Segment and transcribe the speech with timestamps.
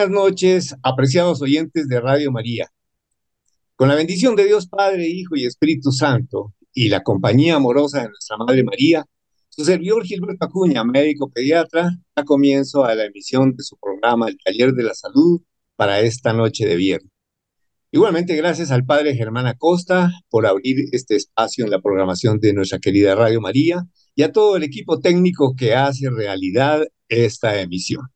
[0.00, 2.70] Buenas noches, apreciados oyentes de Radio María.
[3.76, 8.08] Con la bendición de Dios Padre, Hijo y Espíritu Santo y la compañía amorosa de
[8.08, 9.04] nuestra Madre María,
[9.50, 14.38] su servidor Gilberto Acuña, médico pediatra, da comienzo a la emisión de su programa El
[14.42, 15.42] Taller de la Salud
[15.76, 17.12] para esta noche de viernes.
[17.90, 22.78] Igualmente, gracias al Padre Germán Acosta por abrir este espacio en la programación de nuestra
[22.78, 28.08] querida Radio María y a todo el equipo técnico que hace realidad esta emisión.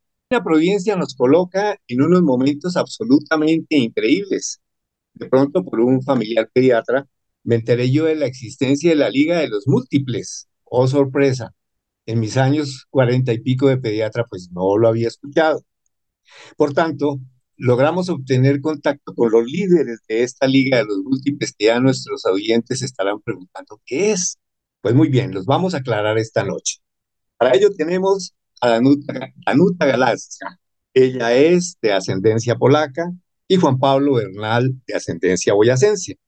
[0.42, 4.60] Providencia nos coloca en unos momentos absolutamente increíbles.
[5.14, 7.06] De pronto, por un familiar pediatra,
[7.44, 10.48] me enteré yo de la existencia de la Liga de los Múltiples.
[10.64, 11.55] Oh, sorpresa.
[12.06, 15.62] En mis años cuarenta y pico de pediatra, pues no lo había escuchado.
[16.56, 17.20] Por tanto,
[17.56, 22.24] logramos obtener contacto con los líderes de esta Liga de los Múltiples que ya nuestros
[22.27, 24.38] oyentes estarán preguntando qué es.
[24.80, 26.80] Pues muy bien, los vamos a aclarar esta noche.
[27.38, 30.14] Para ello tenemos a Danuta, Danuta
[30.92, 33.11] Ella es de ascendencia polaca
[33.48, 36.19] y Juan Pablo Bernal de ascendencia boyacense.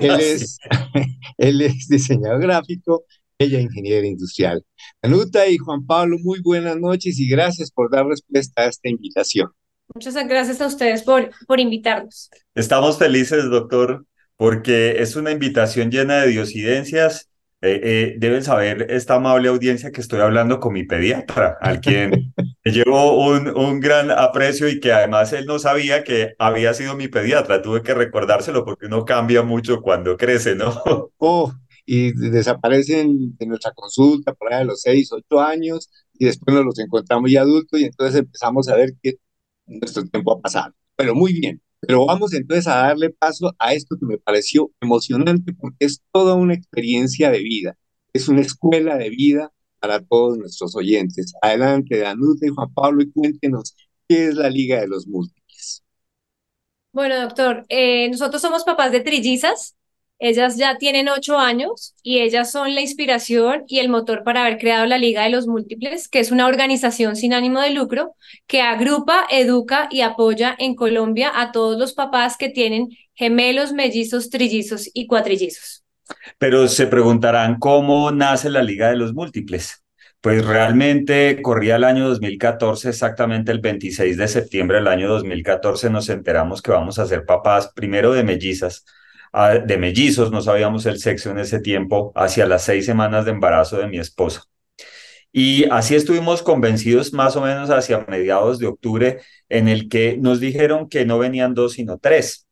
[0.00, 0.58] Él es,
[1.38, 3.04] él es diseñador gráfico,
[3.38, 4.64] ella ingeniera industrial.
[5.02, 9.50] Danuta y Juan Pablo, muy buenas noches y gracias por dar respuesta a esta invitación.
[9.94, 12.30] Muchas gracias a ustedes por, por invitarnos.
[12.54, 14.06] Estamos felices, doctor,
[14.36, 17.29] porque es una invitación llena de diosidencias
[17.62, 22.32] eh, eh, deben saber esta amable audiencia que estoy hablando con mi pediatra, al quien
[22.64, 27.08] llevo un, un gran aprecio y que además él no sabía que había sido mi
[27.08, 27.60] pediatra.
[27.60, 30.82] Tuve que recordárselo porque uno cambia mucho cuando crece, ¿no?
[31.18, 31.52] Oh,
[31.84, 36.64] y desaparecen en nuestra consulta por ahí de los seis, ocho años y después nos
[36.64, 39.16] los encontramos ya adultos y entonces empezamos a ver que
[39.66, 40.74] nuestro tiempo ha pasado.
[40.96, 41.60] Pero muy bien.
[41.80, 46.34] Pero vamos entonces a darle paso a esto que me pareció emocionante porque es toda
[46.34, 47.76] una experiencia de vida,
[48.12, 51.32] es una escuela de vida para todos nuestros oyentes.
[51.42, 53.74] Adelante, Danuta y Juan Pablo, y cuéntenos
[54.08, 55.82] qué es la Liga de los Múltiples.
[56.92, 59.76] Bueno, doctor, eh, nosotros somos papás de trillizas
[60.20, 64.58] ellas ya tienen ocho años y ellas son la inspiración y el motor para haber
[64.58, 68.14] creado la Liga de los Múltiples, que es una organización sin ánimo de lucro
[68.46, 74.28] que agrupa, educa y apoya en Colombia a todos los papás que tienen gemelos, mellizos,
[74.28, 75.84] trillizos y cuatrillizos.
[76.38, 79.82] Pero se preguntarán cómo nace la Liga de los Múltiples.
[80.20, 86.10] Pues realmente corría el año 2014, exactamente el 26 de septiembre del año 2014 nos
[86.10, 88.84] enteramos que vamos a ser papás primero de mellizas,
[89.32, 93.78] de mellizos, no sabíamos el sexo en ese tiempo, hacia las seis semanas de embarazo
[93.78, 94.44] de mi esposa.
[95.32, 100.40] Y así estuvimos convencidos más o menos hacia mediados de octubre, en el que nos
[100.40, 102.48] dijeron que no venían dos, sino tres.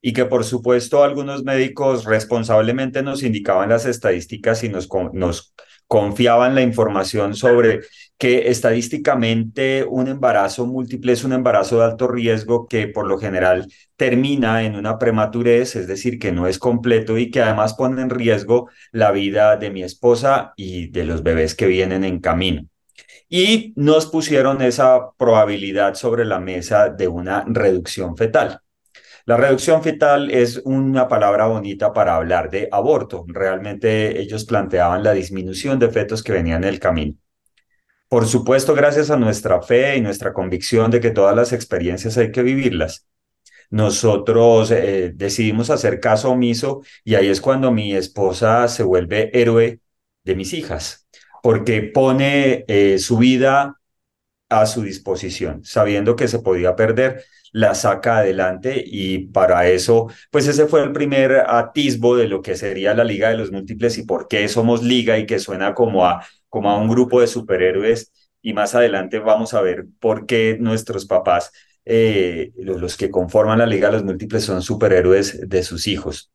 [0.00, 5.54] Y que por supuesto algunos médicos responsablemente nos indicaban las estadísticas y nos, nos
[5.86, 7.80] confiaban la información sobre
[8.18, 13.66] que estadísticamente un embarazo múltiple es un embarazo de alto riesgo que por lo general
[13.96, 18.10] termina en una prematurez, es decir, que no es completo y que además pone en
[18.10, 22.66] riesgo la vida de mi esposa y de los bebés que vienen en camino.
[23.28, 28.60] Y nos pusieron esa probabilidad sobre la mesa de una reducción fetal.
[29.26, 33.24] La reducción fetal es una palabra bonita para hablar de aborto.
[33.26, 37.14] Realmente ellos planteaban la disminución de fetos que venían en el camino.
[38.08, 42.30] Por supuesto, gracias a nuestra fe y nuestra convicción de que todas las experiencias hay
[42.32, 43.06] que vivirlas,
[43.70, 49.80] nosotros eh, decidimos hacer caso omiso y ahí es cuando mi esposa se vuelve héroe
[50.22, 51.08] de mis hijas,
[51.42, 53.80] porque pone eh, su vida
[54.48, 57.24] a su disposición, sabiendo que se podía perder,
[57.54, 62.56] la saca adelante y para eso, pues ese fue el primer atisbo de lo que
[62.56, 66.04] sería la Liga de los Múltiples y por qué somos liga y que suena como
[66.04, 68.12] a como a un grupo de superhéroes
[68.42, 71.52] y más adelante vamos a ver por qué nuestros papás,
[71.84, 76.30] eh, los, que conforman la Liga de los Múltiples, son superhéroes de sus hijos.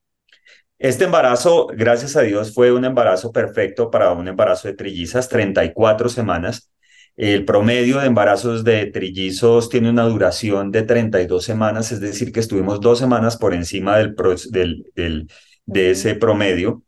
[0.77, 6.09] Este embarazo, gracias a Dios, fue un embarazo perfecto para un embarazo de trillizas, 34
[6.09, 6.71] semanas.
[7.15, 12.39] El promedio de embarazos de trillizos tiene una duración de 32 semanas, es decir, que
[12.39, 16.83] estuvimos dos semanas por encima de ese promedio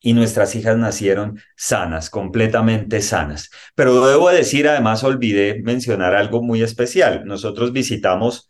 [0.00, 3.50] y nuestras hijas nacieron sanas, completamente sanas.
[3.74, 7.24] Pero debo decir, además olvidé mencionar algo muy especial.
[7.26, 8.48] Nosotros visitamos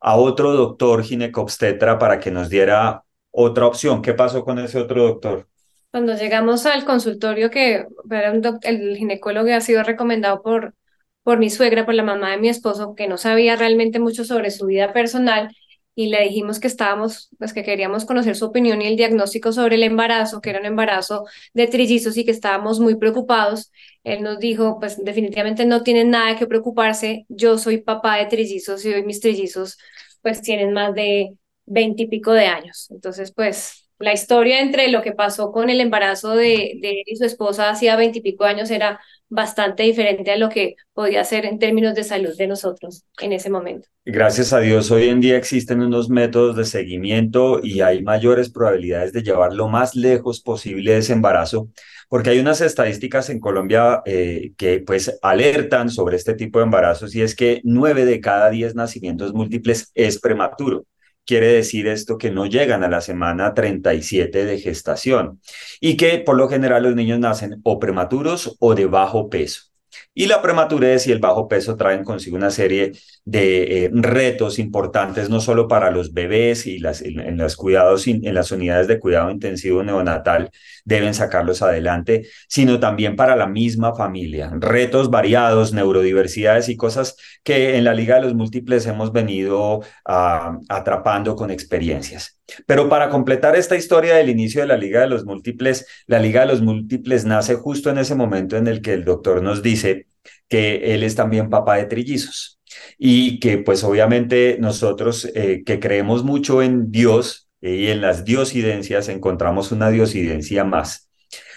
[0.00, 4.02] a otro doctor ginecobstetra para que nos diera otra opción.
[4.02, 5.48] ¿Qué pasó con ese otro doctor?
[5.92, 10.74] Cuando llegamos al consultorio que era un el ginecólogo ha sido recomendado por,
[11.22, 14.50] por mi suegra, por la mamá de mi esposo, que no sabía realmente mucho sobre
[14.50, 15.54] su vida personal,
[15.94, 19.76] y le dijimos que estábamos, pues que queríamos conocer su opinión y el diagnóstico sobre
[19.76, 23.70] el embarazo, que era un embarazo de trillizos y que estábamos muy preocupados.
[24.02, 28.84] Él nos dijo, pues definitivamente no tienen nada que preocuparse, yo soy papá de trillizos
[28.86, 29.76] y hoy mis trillizos
[30.22, 31.36] pues tienen más de
[31.66, 32.90] veinte y pico de años.
[32.90, 37.24] Entonces, pues la historia entre lo que pasó con el embarazo de, él y su
[37.24, 42.04] esposa hacía veintipico años era bastante diferente a lo que podía ser en términos de
[42.04, 43.88] salud de nosotros en ese momento.
[44.04, 49.12] Gracias a Dios, hoy en día existen unos métodos de seguimiento y hay mayores probabilidades
[49.12, 51.68] de llevar lo más lejos posible ese embarazo,
[52.08, 57.14] porque hay unas estadísticas en Colombia eh, que pues alertan sobre este tipo de embarazos
[57.14, 60.84] y es que nueve de cada diez nacimientos múltiples es prematuro.
[61.24, 65.40] Quiere decir esto que no llegan a la semana 37 de gestación
[65.80, 69.71] y que por lo general los niños nacen o prematuros o de bajo peso.
[70.14, 72.92] Y la prematurez y el bajo peso traen consigo una serie
[73.24, 78.50] de eh, retos importantes, no solo para los bebés y las, en, cuidados, en las
[78.52, 80.50] unidades de cuidado intensivo neonatal,
[80.84, 84.50] deben sacarlos adelante, sino también para la misma familia.
[84.54, 90.58] Retos variados, neurodiversidades y cosas que en la Liga de los Múltiples hemos venido ah,
[90.68, 92.38] atrapando con experiencias.
[92.66, 96.40] Pero para completar esta historia del inicio de la Liga de los Múltiples, la Liga
[96.42, 100.06] de los Múltiples nace justo en ese momento en el que el doctor nos dice
[100.48, 102.60] que él es también papá de trillizos
[102.98, 108.24] y que pues obviamente nosotros eh, que creemos mucho en Dios eh, y en las
[108.24, 111.08] diosidencias encontramos una diosidencia más.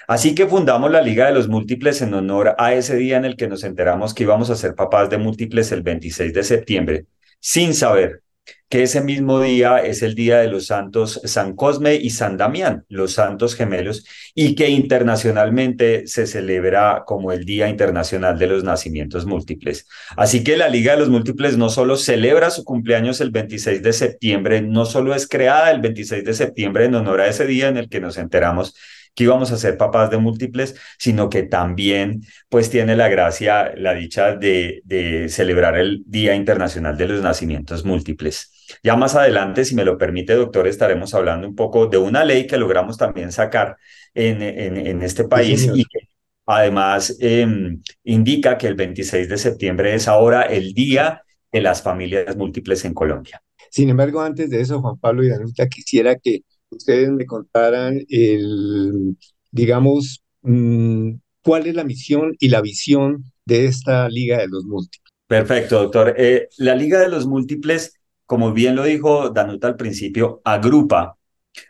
[0.07, 3.35] Así que fundamos la Liga de los Múltiples en honor a ese día en el
[3.35, 7.05] que nos enteramos que íbamos a ser papás de múltiples el 26 de septiembre,
[7.39, 8.21] sin saber
[8.69, 12.83] que ese mismo día es el día de los santos San Cosme y San Damián,
[12.89, 19.25] los santos gemelos, y que internacionalmente se celebra como el Día Internacional de los Nacimientos
[19.25, 19.87] Múltiples.
[20.17, 23.93] Así que la Liga de los Múltiples no solo celebra su cumpleaños el 26 de
[23.93, 27.77] septiembre, no solo es creada el 26 de septiembre en honor a ese día en
[27.77, 28.75] el que nos enteramos
[29.15, 33.93] que íbamos a ser papás de múltiples, sino que también pues tiene la gracia, la
[33.93, 38.51] dicha de, de celebrar el Día Internacional de los Nacimientos Múltiples.
[38.83, 42.47] Ya más adelante, si me lo permite, doctor, estaremos hablando un poco de una ley
[42.47, 43.77] que logramos también sacar
[44.13, 46.07] en, en, este país y que
[46.45, 51.21] además em, indica que el 26 de septiembre es ahora el Día
[51.51, 53.41] de las Familias Múltiples en Colombia.
[53.69, 59.17] Sin embargo, antes de eso, Juan Pablo y Danuta, quisiera que ustedes me contaran el,
[59.51, 65.13] digamos, mm, cuál es la misión y la visión de esta Liga de los Múltiples.
[65.27, 66.15] Perfecto, doctor.
[66.17, 71.17] Eh, la Liga de los Múltiples, como bien lo dijo Danuta al principio, agrupa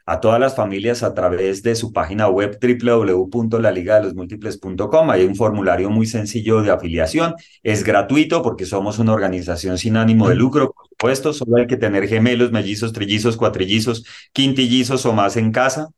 [0.06, 5.10] a todas las familias a través de su página web www.laligadelosmúltiples.com.
[5.12, 7.36] Hay un formulario muy sencillo de afiliación.
[7.64, 10.74] Es gratuito porque somos una organización sin ánimo de lucro.
[10.74, 15.90] Por supuesto, solo hay que tener gemelos, mellizos, trillizos, cuatrillizos, quintillizos o más en casa.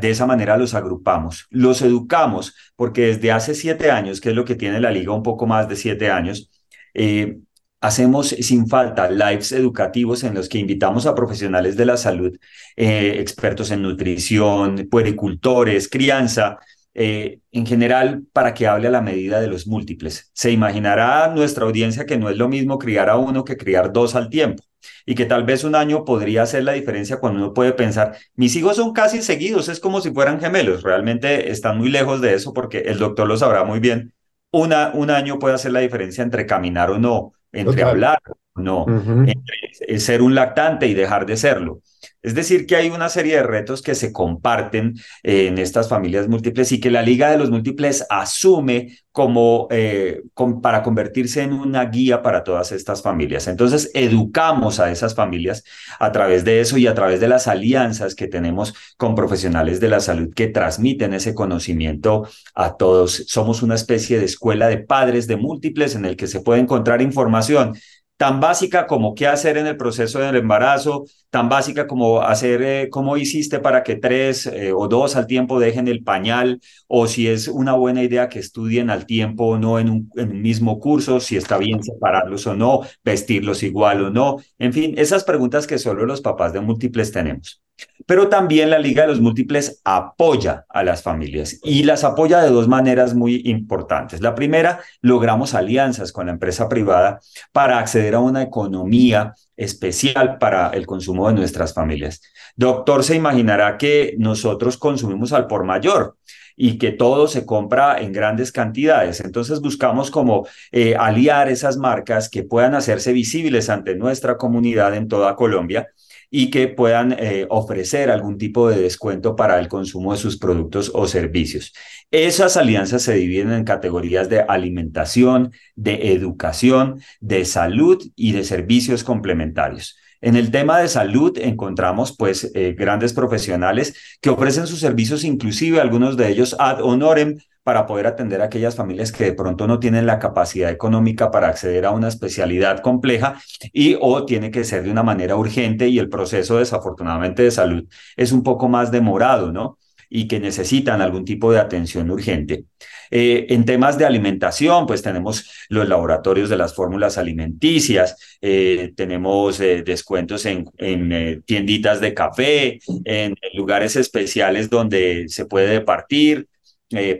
[0.00, 4.44] De esa manera los agrupamos, los educamos, porque desde hace siete años, que es lo
[4.44, 6.50] que tiene la liga, un poco más de siete años,
[6.92, 7.38] eh,
[7.80, 12.36] Hacemos sin falta lives educativos en los que invitamos a profesionales de la salud,
[12.76, 16.58] eh, expertos en nutrición, puericultores, crianza,
[16.98, 20.30] eh, en general para que hable a la medida de los múltiples.
[20.32, 24.14] Se imaginará nuestra audiencia que no es lo mismo criar a uno que criar dos
[24.14, 24.62] al tiempo
[25.04, 28.56] y que tal vez un año podría hacer la diferencia cuando uno puede pensar, mis
[28.56, 32.54] hijos son casi seguidos, es como si fueran gemelos, realmente están muy lejos de eso
[32.54, 34.14] porque el doctor lo sabrá muy bien.
[34.52, 34.72] Un
[35.10, 38.18] año puede hacer la diferencia entre caminar o no, entre hablar
[38.56, 41.80] no, entre ser un lactante y dejar de serlo.
[42.22, 46.26] Es decir, que hay una serie de retos que se comparten eh, en estas familias
[46.26, 50.22] múltiples y que la Liga de los Múltiples asume como eh,
[50.60, 53.46] para convertirse en una guía para todas estas familias.
[53.46, 55.62] Entonces, educamos a esas familias
[56.00, 59.88] a través de eso y a través de las alianzas que tenemos con profesionales de
[59.88, 63.24] la salud que transmiten ese conocimiento a todos.
[63.28, 67.00] Somos una especie de escuela de padres de múltiples en el que se puede encontrar
[67.02, 67.74] información
[68.16, 72.88] tan básica como qué hacer en el proceso del embarazo, tan básica como hacer eh,
[72.90, 77.28] cómo hiciste para que tres eh, o dos al tiempo dejen el pañal, o si
[77.28, 80.80] es una buena idea que estudien al tiempo o no en un, en un mismo
[80.80, 85.66] curso, si está bien separarlos o no, vestirlos igual o no, en fin, esas preguntas
[85.66, 87.62] que solo los papás de múltiples tenemos.
[88.06, 92.50] Pero también la Liga de los Múltiples apoya a las familias y las apoya de
[92.50, 94.20] dos maneras muy importantes.
[94.20, 97.20] La primera, logramos alianzas con la empresa privada
[97.52, 102.22] para acceder a una economía especial para el consumo de nuestras familias.
[102.54, 106.16] Doctor, se imaginará que nosotros consumimos al por mayor
[106.56, 109.20] y que todo se compra en grandes cantidades.
[109.20, 115.08] Entonces buscamos como eh, aliar esas marcas que puedan hacerse visibles ante nuestra comunidad en
[115.08, 115.88] toda Colombia
[116.30, 120.90] y que puedan eh, ofrecer algún tipo de descuento para el consumo de sus productos
[120.94, 121.72] o servicios.
[122.10, 129.04] Esas alianzas se dividen en categorías de alimentación, de educación, de salud y de servicios
[129.04, 129.96] complementarios.
[130.20, 135.80] En el tema de salud encontramos pues eh, grandes profesionales que ofrecen sus servicios, inclusive
[135.80, 139.80] algunos de ellos ad honorem, para poder atender a aquellas familias que de pronto no
[139.80, 143.42] tienen la capacidad económica para acceder a una especialidad compleja
[143.72, 147.84] y o tiene que ser de una manera urgente y el proceso desafortunadamente de salud
[148.16, 149.78] es un poco más demorado, ¿no?
[150.08, 152.66] y que necesitan algún tipo de atención urgente.
[153.10, 159.58] Eh, en temas de alimentación, pues tenemos los laboratorios de las fórmulas alimenticias, eh, tenemos
[159.58, 166.46] eh, descuentos en, en tienditas de café, en lugares especiales donde se puede partir,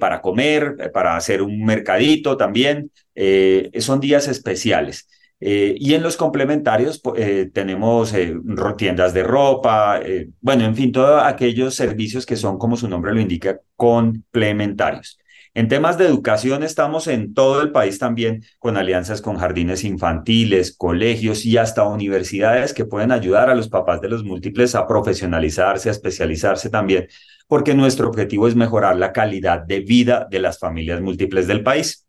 [0.01, 2.91] para comer, para hacer un mercadito también.
[3.79, 5.09] son días especiales.
[5.41, 7.03] y en los complementarios
[7.53, 8.15] tenemos
[8.77, 10.01] tiendas de ropa,
[10.41, 15.19] bueno, en fin, todos aquellos servicios que son, como su nombre lo indica, complementarios.
[15.57, 20.77] En temas de educación estamos en todo el país también con alianzas con jardines infantiles,
[20.77, 25.89] colegios y hasta universidades que pueden ayudar a los papás de los múltiples a profesionalizarse,
[25.89, 27.09] a especializarse también,
[27.47, 32.07] porque nuestro objetivo es mejorar la calidad de vida de las familias múltiples del país.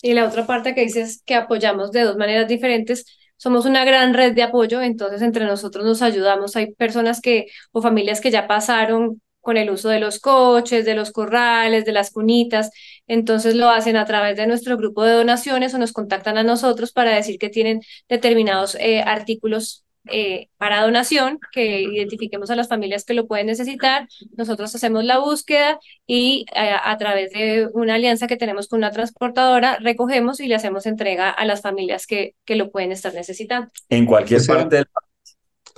[0.00, 3.04] Y la otra parte que dices que apoyamos de dos maneras diferentes
[3.36, 6.56] somos una gran red de apoyo, entonces entre nosotros nos ayudamos.
[6.56, 10.92] Hay personas que o familias que ya pasaron con el uso de los coches, de
[10.94, 12.70] los corrales, de las cunitas.
[13.06, 16.92] Entonces lo hacen a través de nuestro grupo de donaciones o nos contactan a nosotros
[16.92, 23.06] para decir que tienen determinados eh, artículos eh, para donación, que identifiquemos a las familias
[23.06, 24.06] que lo pueden necesitar.
[24.36, 28.90] Nosotros hacemos la búsqueda y eh, a través de una alianza que tenemos con una
[28.90, 33.70] transportadora, recogemos y le hacemos entrega a las familias que, que lo pueden estar necesitando.
[33.88, 34.86] En cualquier parte del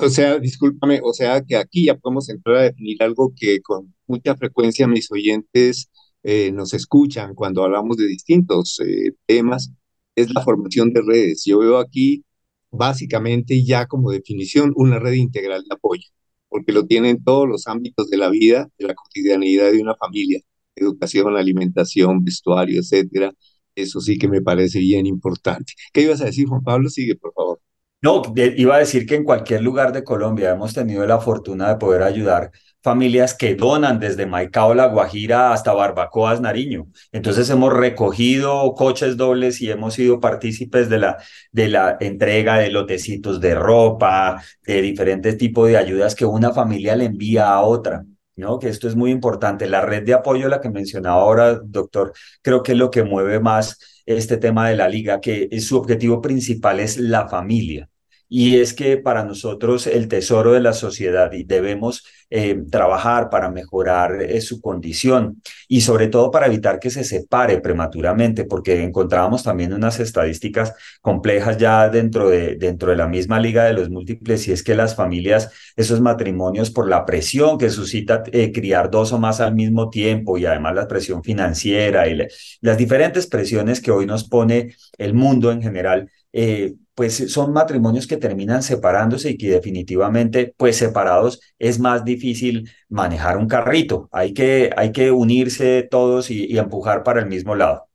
[0.00, 3.95] o sea, discúlpame, o sea que aquí ya podemos entrar a definir algo que con
[4.07, 5.90] mucha frecuencia mis oyentes
[6.23, 9.73] eh, nos escuchan cuando hablamos de distintos eh, temas,
[10.14, 11.45] es la formación de redes.
[11.47, 12.25] Yo veo aquí
[12.71, 16.09] básicamente ya como definición una red integral de apoyo,
[16.49, 20.40] porque lo tienen todos los ámbitos de la vida, de la cotidianidad de una familia,
[20.75, 23.33] educación, alimentación, vestuario, etcétera.
[23.75, 25.75] Eso sí que me parece bien importante.
[25.92, 26.90] ¿Qué ibas a decir, Juan Pablo?
[26.90, 27.61] Sigue, por favor.
[28.02, 31.76] No, iba a decir que en cualquier lugar de Colombia hemos tenido la fortuna de
[31.76, 32.50] poder ayudar
[32.83, 36.87] familias que donan desde Maicao, La Guajira hasta Barbacoas, Nariño.
[37.12, 41.19] Entonces hemos recogido coches dobles y hemos sido partícipes de la,
[41.52, 46.97] de la entrega de lotecitos de ropa, de diferentes tipos de ayudas que una familia
[46.97, 48.04] le envía a otra.
[48.37, 48.59] ¿no?
[48.59, 49.69] Que esto es muy importante.
[49.69, 53.38] La red de apoyo, la que mencionaba ahora, doctor, creo que es lo que mueve
[53.40, 57.88] más este tema de la liga, que su objetivo principal es la familia.
[58.32, 63.50] Y es que para nosotros el tesoro de la sociedad y debemos eh, trabajar para
[63.50, 69.42] mejorar eh, su condición y sobre todo para evitar que se separe prematuramente, porque encontrábamos
[69.42, 74.46] también unas estadísticas complejas ya dentro de, dentro de la misma liga de los múltiples,
[74.46, 79.12] y es que las familias, esos matrimonios por la presión que suscita eh, criar dos
[79.12, 82.16] o más al mismo tiempo y además la presión financiera y
[82.60, 88.06] las diferentes presiones que hoy nos pone el mundo en general, eh, pues son matrimonios
[88.06, 94.09] que terminan separándose y que definitivamente, pues separados, es más difícil manejar un carrito.
[94.12, 97.87] Hay que, hay que unirse todos y, empujar para el mismo lado.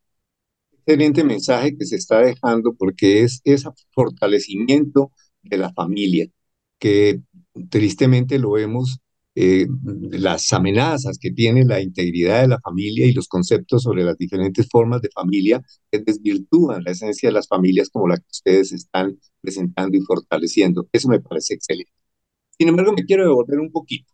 [0.71, 5.11] Excelente mensaje que se está dejando porque es ese fortalecimiento
[5.41, 6.27] de la familia,
[6.79, 7.21] que
[7.69, 8.99] tristemente lo vemos
[9.35, 9.67] eh,
[10.11, 14.67] las amenazas que tiene la integridad de la familia y los conceptos sobre las diferentes
[14.69, 15.61] formas de familia
[15.91, 20.87] que desvirtúan la esencia de las familias como la que ustedes están presentando y fortaleciendo.
[20.91, 21.91] Eso me parece excelente.
[22.57, 24.13] Sin embargo, me quiero devolver un poquito.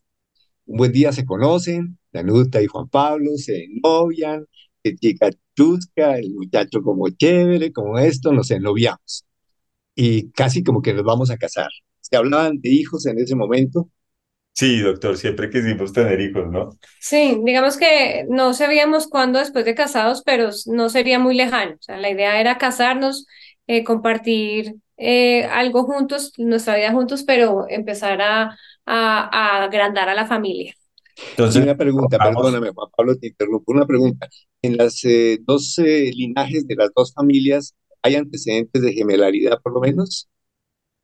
[0.65, 4.45] Un buen día se conocen, Danuta y Juan Pablo se novian,
[4.83, 9.25] que chica chusca, el muchacho como chévere, como esto, nos ennoviamos.
[9.95, 11.69] Y casi como que nos vamos a casar.
[11.99, 13.89] Se hablaban de hijos en ese momento,
[14.53, 16.69] Sí, doctor, siempre quisimos tener hijos, ¿no?
[16.99, 21.75] Sí, digamos que no sabíamos cuándo después de casados, pero no sería muy lejano.
[21.75, 23.25] O sea, la idea era casarnos,
[23.67, 30.27] eh, compartir eh, algo juntos, nuestra vida juntos, pero empezar a, a, agrandar a la
[30.27, 30.73] familia.
[31.31, 33.71] Entonces, una pregunta, perdóname, Juan Pablo, te interrumpo.
[33.71, 34.27] Una pregunta.
[34.61, 39.79] En las eh, dos linajes de las dos familias, ¿hay antecedentes de gemelaridad por lo
[39.79, 40.29] menos?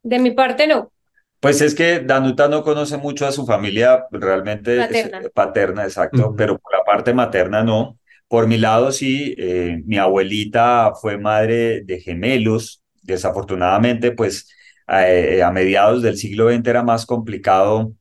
[0.02, 0.92] De mi parte, no.
[1.40, 5.22] Pues es que Danuta no conoce mucho a su familia realmente Paterna.
[5.32, 7.98] paterna, exacto, pero por la parte materna no.
[8.26, 12.82] Por mi lado sí, eh, mi abuelita fue madre de gemelos.
[13.02, 14.48] Desafortunadamente, pues
[14.88, 17.92] eh, a mediados del siglo XX era más complicado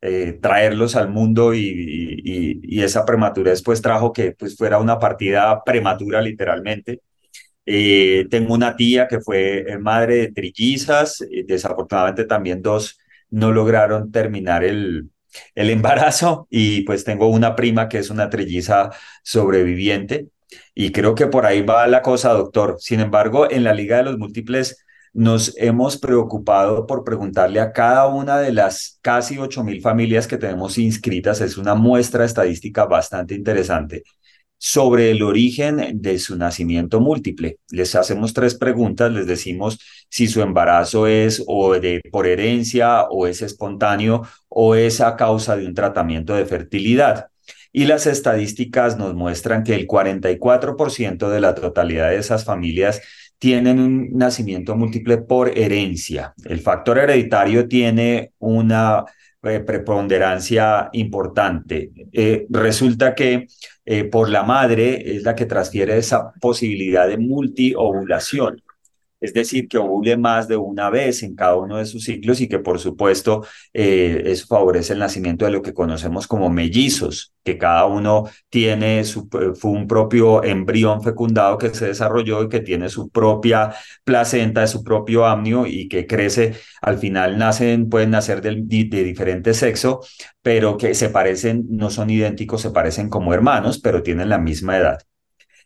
[0.00, 4.98] eh, traerlos al mundo y, y, y, esa prematurez pues trajo que pues fuera una
[4.98, 7.00] partida prematura literalmente.
[7.64, 12.98] Eh, tengo una tía que fue eh, madre de trillizas, eh, desafortunadamente también dos
[13.30, 15.10] no lograron terminar el,
[15.54, 18.90] el embarazo y pues tengo una prima que es una trilliza
[19.22, 20.28] sobreviviente
[20.74, 22.76] y creo que por ahí va la cosa, doctor.
[22.78, 28.06] Sin embargo, en la Liga de los Múltiples nos hemos preocupado por preguntarle a cada
[28.08, 34.04] una de las casi 8.000 familias que tenemos inscritas, es una muestra estadística bastante interesante
[34.64, 37.58] sobre el origen de su nacimiento múltiple.
[37.72, 43.26] Les hacemos tres preguntas, les decimos si su embarazo es o de por herencia o
[43.26, 47.26] es espontáneo o es a causa de un tratamiento de fertilidad.
[47.72, 53.02] Y las estadísticas nos muestran que el 44% de la totalidad de esas familias
[53.38, 56.34] tienen un nacimiento múltiple por herencia.
[56.44, 59.06] El factor hereditario tiene una
[59.42, 61.90] eh, preponderancia importante.
[62.12, 63.48] Eh, resulta que
[63.84, 68.62] eh, por la madre es la que transfiere esa posibilidad de multiovulación
[69.22, 72.48] es decir, que ovule más de una vez en cada uno de sus ciclos y
[72.48, 77.56] que por supuesto eh, eso favorece el nacimiento de lo que conocemos como mellizos, que
[77.58, 82.88] cada uno tiene su, fue un propio embrión fecundado que se desarrolló y que tiene
[82.88, 88.62] su propia placenta, su propio amnio y que crece, al final nacen, pueden nacer de,
[88.62, 90.00] de diferente sexo,
[90.42, 94.76] pero que se parecen, no son idénticos, se parecen como hermanos, pero tienen la misma
[94.78, 94.98] edad.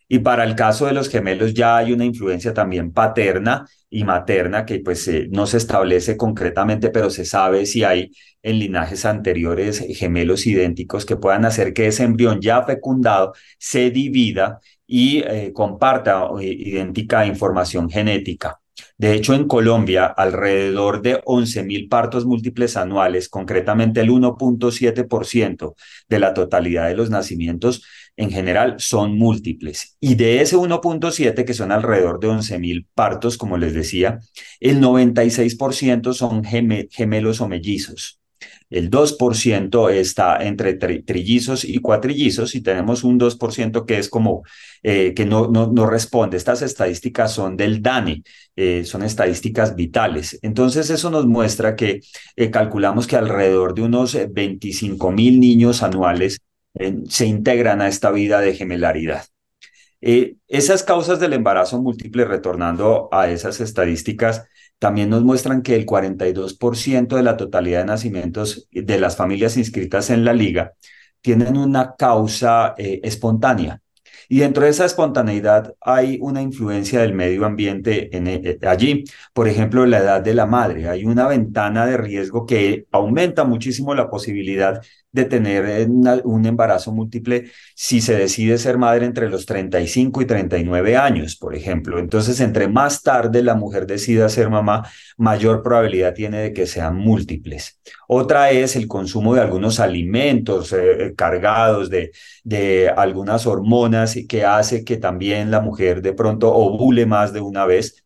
[0.09, 4.65] Y para el caso de los gemelos ya hay una influencia también paterna y materna
[4.65, 9.83] que pues eh, no se establece concretamente, pero se sabe si hay en linajes anteriores
[9.97, 16.27] gemelos idénticos que puedan hacer que ese embrión ya fecundado se divida y eh, comparta
[16.39, 18.59] eh, idéntica información genética.
[18.97, 25.75] De hecho, en Colombia, alrededor de 11.000 partos múltiples anuales, concretamente el 1.7%
[26.07, 27.83] de la totalidad de los nacimientos,
[28.17, 29.95] en general son múltiples.
[29.99, 34.19] Y de ese 1.7, que son alrededor de 11.000 partos, como les decía,
[34.59, 38.19] el 96% son gemelos o mellizos.
[38.69, 44.43] El 2% está entre trillizos y cuatrillizos y tenemos un 2% que es como
[44.83, 46.35] eh, que no, no, responde.
[46.35, 48.23] Estas estadísticas son del DANE,
[48.57, 50.37] eh, son estadísticas vitales.
[50.41, 52.01] Entonces eso nos muestra que
[52.35, 56.39] eh, calculamos que alrededor de unos 25 mil niños anuales
[57.09, 59.25] se integran a esta vida de gemelaridad.
[60.01, 64.45] Eh, esas causas del embarazo múltiple, retornando a esas estadísticas,
[64.79, 70.09] también nos muestran que el 42% de la totalidad de nacimientos de las familias inscritas
[70.11, 70.73] en la liga
[71.21, 73.81] tienen una causa eh, espontánea.
[74.29, 79.05] Y dentro de esa espontaneidad hay una influencia del medio ambiente en, eh, allí.
[79.33, 80.89] Por ejemplo, la edad de la madre.
[80.89, 85.87] Hay una ventana de riesgo que aumenta muchísimo la posibilidad de tener eh,
[86.23, 91.55] un embarazo múltiple si se decide ser madre entre los 35 y 39 años, por
[91.55, 91.99] ejemplo.
[91.99, 96.97] Entonces, entre más tarde la mujer decida ser mamá, mayor probabilidad tiene de que sean
[96.97, 97.79] múltiples.
[98.07, 102.11] Otra es el consumo de algunos alimentos eh, cargados de,
[102.43, 107.65] de algunas hormonas que hace que también la mujer de pronto ovule más de una
[107.65, 108.03] vez.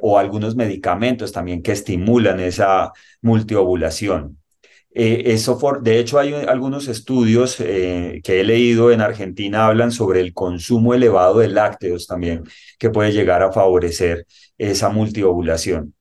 [0.00, 2.92] o algunos medicamentos también que estimulan esa
[3.22, 4.38] multiovulación.
[4.98, 10.20] Eh, eso de hecho, hay algunos estudios eh, que he leído en Argentina hablan sobre
[10.20, 12.44] el consumo elevado de lácteos también,
[12.78, 15.94] que puede llegar a favorecer esa multiovulación.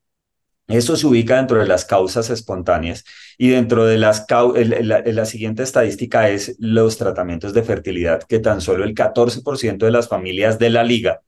[0.68, 3.04] Eso se ubica dentro de las causas espontáneas
[3.38, 8.62] y dentro de las la, la, siguiente estadística es los tratamientos de fertilidad, que tan
[8.62, 11.20] solo el 14% de las familias de la liga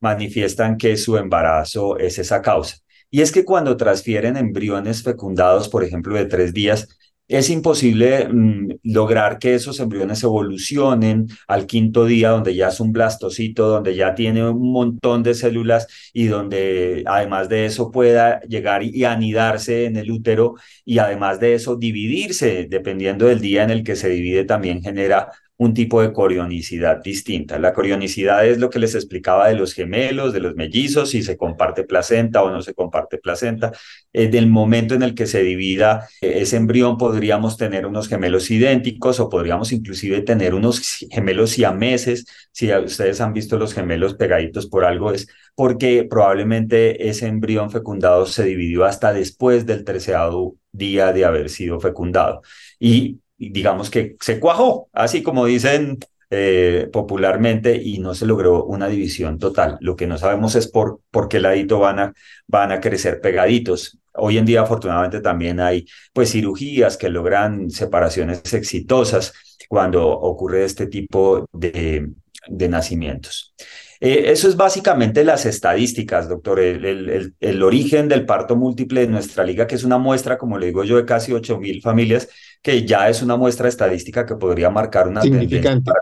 [0.00, 2.76] manifiestan que su embarazo es esa causa.
[3.10, 6.88] Y es que cuando transfieren embriones fecundados, por ejemplo, de tres días,
[7.28, 12.92] es imposible mm, lograr que esos embriones evolucionen al quinto día, donde ya es un
[12.92, 18.82] blastocito, donde ya tiene un montón de células y donde además de eso pueda llegar
[18.82, 23.84] y anidarse en el útero y además de eso dividirse, dependiendo del día en el
[23.84, 25.30] que se divide, también genera
[25.64, 27.58] un tipo de corionicidad distinta.
[27.58, 31.36] La corionicidad es lo que les explicaba de los gemelos, de los mellizos, si se
[31.36, 33.72] comparte placenta o no se comparte placenta.
[34.12, 38.50] En del momento en el que se divida eh, ese embrión podríamos tener unos gemelos
[38.50, 42.26] idénticos o podríamos inclusive tener unos gemelos siameses.
[42.52, 48.26] Si ustedes han visto los gemelos pegaditos por algo es porque probablemente ese embrión fecundado
[48.26, 52.42] se dividió hasta después del terceado día de haber sido fecundado.
[52.80, 53.20] Y
[53.50, 55.98] digamos que se cuajó, así como dicen
[56.30, 59.78] eh, popularmente, y no se logró una división total.
[59.80, 62.14] Lo que no sabemos es por, por qué ladito van a,
[62.46, 63.98] van a crecer pegaditos.
[64.14, 69.32] Hoy en día, afortunadamente, también hay pues cirugías que logran separaciones exitosas
[69.68, 72.10] cuando ocurre este tipo de,
[72.48, 73.54] de nacimientos.
[74.00, 79.06] Eh, eso es básicamente las estadísticas, doctor, el, el, el, origen del parto múltiple de
[79.06, 82.28] nuestra liga, que es una muestra, como le digo yo, de casi 8 mil familias,
[82.64, 85.92] que ya es una muestra estadística que podría marcar una Significante.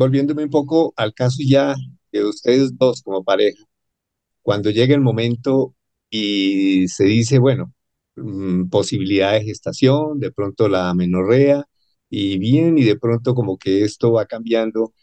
[0.00, 1.74] Volviéndome un poco al caso ya
[2.10, 3.62] de ustedes dos como pareja,
[4.42, 5.74] cuando llega el momento
[6.10, 7.74] y se dice, bueno,
[8.16, 11.66] mm, posibilidad de gestación, de pronto la menorrea,
[12.10, 14.94] y bien, y de pronto como que esto va cambiando,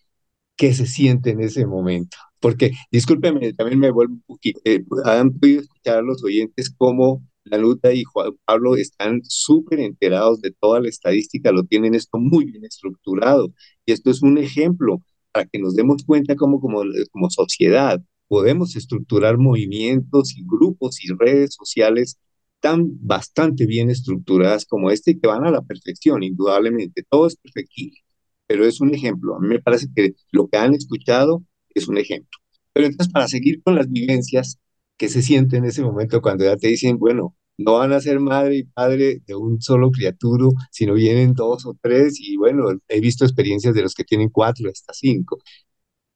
[0.58, 2.18] ¿qué se siente en ese momento?
[2.40, 7.24] Porque, discúlpeme, también me vuelvo un poquito, eh, han podido escuchar a los oyentes cómo
[7.50, 12.18] la Luta y Juan Pablo están súper enterados de toda la estadística, lo tienen esto
[12.18, 13.54] muy bien estructurado.
[13.86, 19.38] Y esto es un ejemplo para que nos demos cuenta cómo como, sociedad podemos estructurar
[19.38, 22.18] movimientos y grupos y redes sociales
[22.60, 27.04] tan bastante bien estructuradas como este que van a la perfección, indudablemente.
[27.10, 28.00] Todo es perfectible,
[28.48, 29.36] pero es un ejemplo.
[29.36, 32.38] A mí me parece que lo que han escuchado es un ejemplo.
[32.74, 34.60] Pero entonces, para seguir con las vivencias,
[34.98, 38.20] que se siente en ese momento cuando ya te dicen, bueno, no van a ser
[38.20, 43.00] madre y padre de un solo criatura, sino vienen dos o tres y bueno, he
[43.02, 45.40] visto experiencias de los que tienen cuatro hasta cinco.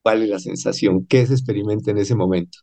[0.03, 1.05] ¿Cuál es la sensación?
[1.07, 2.59] ¿Qué se experimenta en ese momento?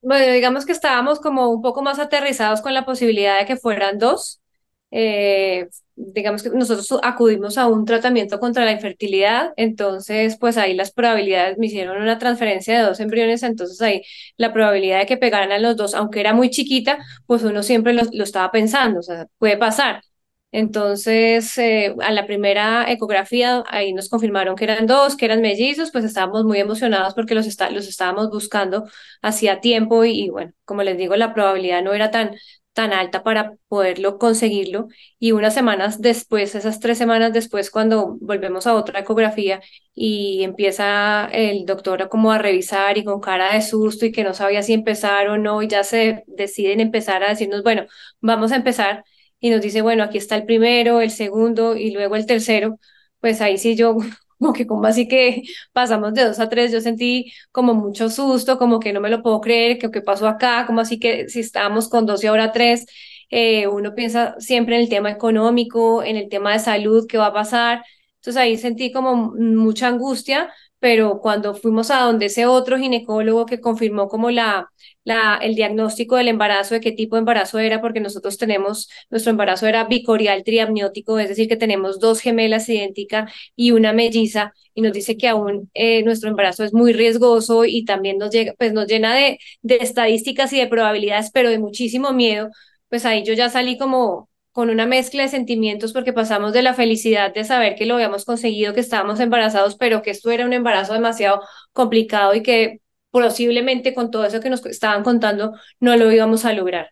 [0.00, 3.98] Bueno, digamos que estábamos como un poco más aterrizados con la posibilidad de que fueran
[3.98, 4.40] dos.
[4.90, 10.92] Eh, digamos que nosotros acudimos a un tratamiento contra la infertilidad, entonces pues ahí las
[10.92, 14.02] probabilidades, me hicieron una transferencia de dos embriones, entonces ahí
[14.36, 17.92] la probabilidad de que pegaran a los dos, aunque era muy chiquita, pues uno siempre
[17.92, 20.02] lo, lo estaba pensando, o sea, puede pasar.
[20.50, 25.90] Entonces, eh, a la primera ecografía, ahí nos confirmaron que eran dos, que eran mellizos,
[25.92, 28.86] pues estábamos muy emocionados porque los, está, los estábamos buscando
[29.20, 32.30] hacía tiempo y, y, bueno, como les digo, la probabilidad no era tan,
[32.78, 34.86] tan alta para poderlo conseguirlo.
[35.18, 39.60] Y unas semanas después, esas tres semanas después, cuando volvemos a otra ecografía
[39.94, 44.32] y empieza el doctor como a revisar y con cara de susto y que no
[44.32, 47.86] sabía si empezar o no, y ya se deciden empezar a decirnos, bueno,
[48.20, 49.04] vamos a empezar.
[49.40, 52.78] Y nos dice, bueno, aquí está el primero, el segundo y luego el tercero.
[53.20, 53.96] Pues ahí sí yo
[54.38, 58.58] como que como así que pasamos de dos a tres, yo sentí como mucho susto,
[58.58, 61.40] como que no me lo puedo creer, que qué pasó acá, como así que si
[61.40, 62.86] estábamos con dos y ahora tres,
[63.30, 67.26] eh, uno piensa siempre en el tema económico, en el tema de salud, qué va
[67.26, 67.84] a pasar.
[68.16, 73.60] Entonces ahí sentí como mucha angustia, pero cuando fuimos a donde ese otro ginecólogo que
[73.60, 74.70] confirmó como la,
[75.04, 79.30] la, el diagnóstico del embarazo, de qué tipo de embarazo era, porque nosotros tenemos, nuestro
[79.30, 84.82] embarazo era bicorial triamniótico, es decir, que tenemos dos gemelas idénticas y una melliza, y
[84.82, 88.72] nos dice que aún eh, nuestro embarazo es muy riesgoso y también nos, llega, pues
[88.72, 92.50] nos llena de, de estadísticas y de probabilidades, pero de muchísimo miedo,
[92.88, 94.27] pues ahí yo ya salí como
[94.58, 98.24] con una mezcla de sentimientos porque pasamos de la felicidad de saber que lo habíamos
[98.24, 101.42] conseguido, que estábamos embarazados, pero que esto era un embarazo demasiado
[101.72, 102.80] complicado y que
[103.12, 106.88] posiblemente con todo eso que nos estaban contando no lo íbamos a lograr.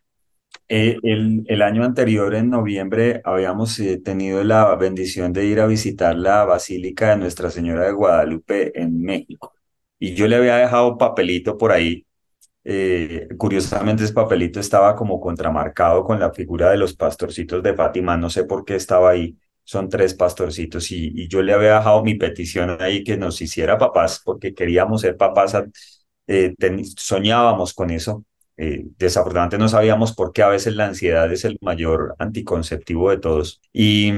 [0.68, 5.66] Eh, el, el año anterior, en noviembre, habíamos eh, tenido la bendición de ir a
[5.66, 9.54] visitar la Basílica de Nuestra Señora de Guadalupe en México.
[9.98, 12.05] Y yo le había dejado papelito por ahí.
[12.68, 18.16] Eh, curiosamente, ese papelito estaba como contramarcado con la figura de los pastorcitos de Fátima.
[18.16, 19.36] No sé por qué estaba ahí.
[19.64, 24.20] Son tres pastorcitos y, yo le había dejado mi petición ahí que nos hiciera papás
[24.24, 25.56] porque queríamos ser papás.
[26.96, 28.24] soñábamos con eso
[28.58, 33.18] eh, desafortunadamente no sabíamos por qué a veces la ansiedad es el mayor anticonceptivo de
[33.18, 33.60] todos.
[33.72, 34.12] Y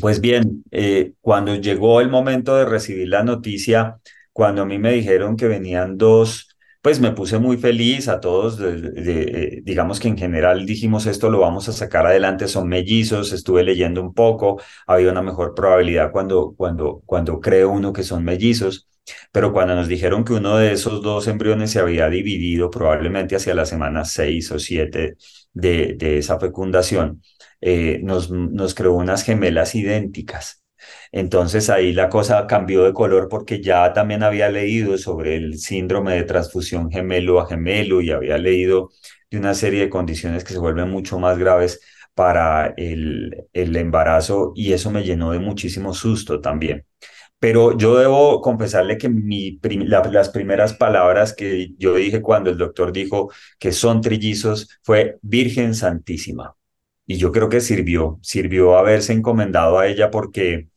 [0.00, 3.98] pues bien, eh, cuando llegó el momento de recibir la noticia,
[4.32, 6.51] cuando a mí me dijeron que venían dos,
[6.82, 11.40] pues me puse muy feliz a todos, de, digamos que en general dijimos esto lo
[11.40, 16.54] vamos a sacar adelante, son mellizos, estuve leyendo un poco, había una mejor probabilidad cuando,
[16.56, 18.88] cuando, cuando cree uno que son mellizos.
[19.32, 23.54] Pero cuando nos dijeron que uno de esos dos embriones se había dividido probablemente hacia
[23.54, 25.16] la semana 6 o 7
[25.52, 27.22] de, de esa fecundación,
[27.60, 30.61] eh, nos, nos creó unas gemelas idénticas.
[31.12, 36.14] Entonces ahí la cosa cambió de color porque ya también había leído sobre el síndrome
[36.14, 38.90] de transfusión gemelo a gemelo y había leído
[39.30, 41.80] de una serie de condiciones que se vuelven mucho más graves
[42.14, 46.86] para el, el embarazo y eso me llenó de muchísimo susto también.
[47.38, 49.08] Pero yo debo confesarle que
[50.10, 55.74] las primeras palabras que yo dije cuando el doctor dijo que son trillizos fue Virgen
[55.74, 56.54] Santísima.
[57.06, 60.68] Y yo creo que sirvió, sirvió haberse encomendado a ella porque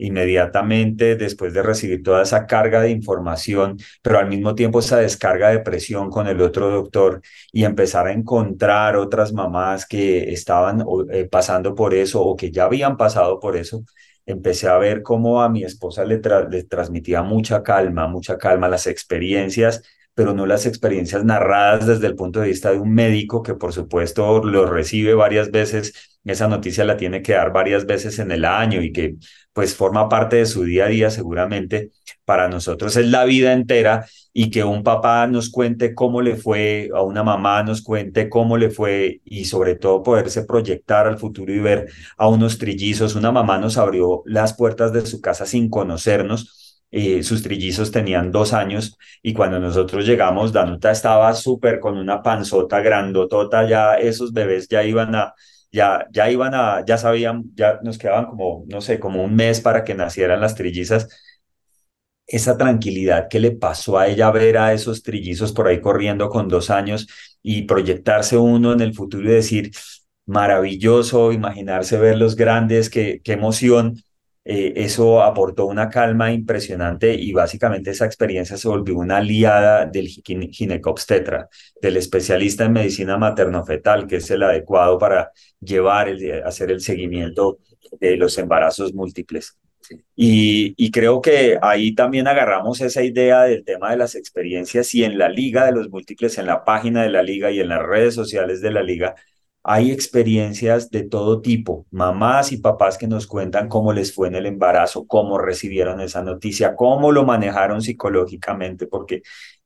[0.00, 5.50] inmediatamente después de recibir toda esa carga de información, pero al mismo tiempo esa descarga
[5.50, 11.28] de presión con el otro doctor y empezar a encontrar otras mamás que estaban eh,
[11.30, 13.84] pasando por eso o que ya habían pasado por eso,
[14.26, 18.86] empecé a ver cómo a mi esposa le, le transmitía mucha calma, mucha calma las
[18.86, 19.82] experiencias,
[20.14, 23.72] pero no las experiencias narradas desde el punto de vista de un médico que por
[23.72, 28.44] supuesto lo recibe varias veces, esa noticia la tiene que dar varias veces en el
[28.44, 29.16] año y que
[29.52, 31.90] pues forma parte de su día a día seguramente.
[32.24, 36.90] Para nosotros es la vida entera y que un papá nos cuente cómo le fue,
[36.94, 41.52] a una mamá nos cuente cómo le fue y sobre todo poderse proyectar al futuro
[41.52, 43.14] y ver a unos trillizos.
[43.16, 46.56] Una mamá nos abrió las puertas de su casa sin conocernos.
[46.92, 52.20] Eh, sus trillizos tenían dos años y cuando nosotros llegamos, Danuta estaba súper con una
[52.22, 55.34] panzota grandotota, ya esos bebés ya iban a,
[55.72, 59.60] ya, ya iban a, ya sabían, ya nos quedaban como, no sé, como un mes
[59.60, 61.08] para que nacieran las trillizas
[62.26, 66.48] esa tranquilidad que le pasó a ella ver a esos trillizos por ahí corriendo con
[66.48, 67.08] dos años
[67.42, 69.70] y proyectarse uno en el futuro y decir,
[70.26, 73.96] maravilloso, imaginarse verlos grandes, qué, qué emoción.
[74.52, 80.08] Eh, eso aportó una calma impresionante y básicamente esa experiencia se volvió una aliada del
[80.08, 81.48] ginecobstetra,
[81.80, 87.60] del especialista en medicina materno-fetal, que es el adecuado para llevar, el, hacer el seguimiento
[88.00, 89.56] de los embarazos múltiples.
[90.16, 95.16] Y, creo que ahí también agarramos esa idea del tema de las experiencias y en
[95.16, 98.14] la liga de los múltiples, en la página de la liga y en las redes
[98.16, 99.14] sociales de la liga,
[99.62, 104.36] hay experiencias de todo tipo, mamás y papás que nos cuentan cómo les fue en
[104.36, 109.22] el embarazo, cómo recibieron esa noticia, cómo lo manejaron psicológicamente, porque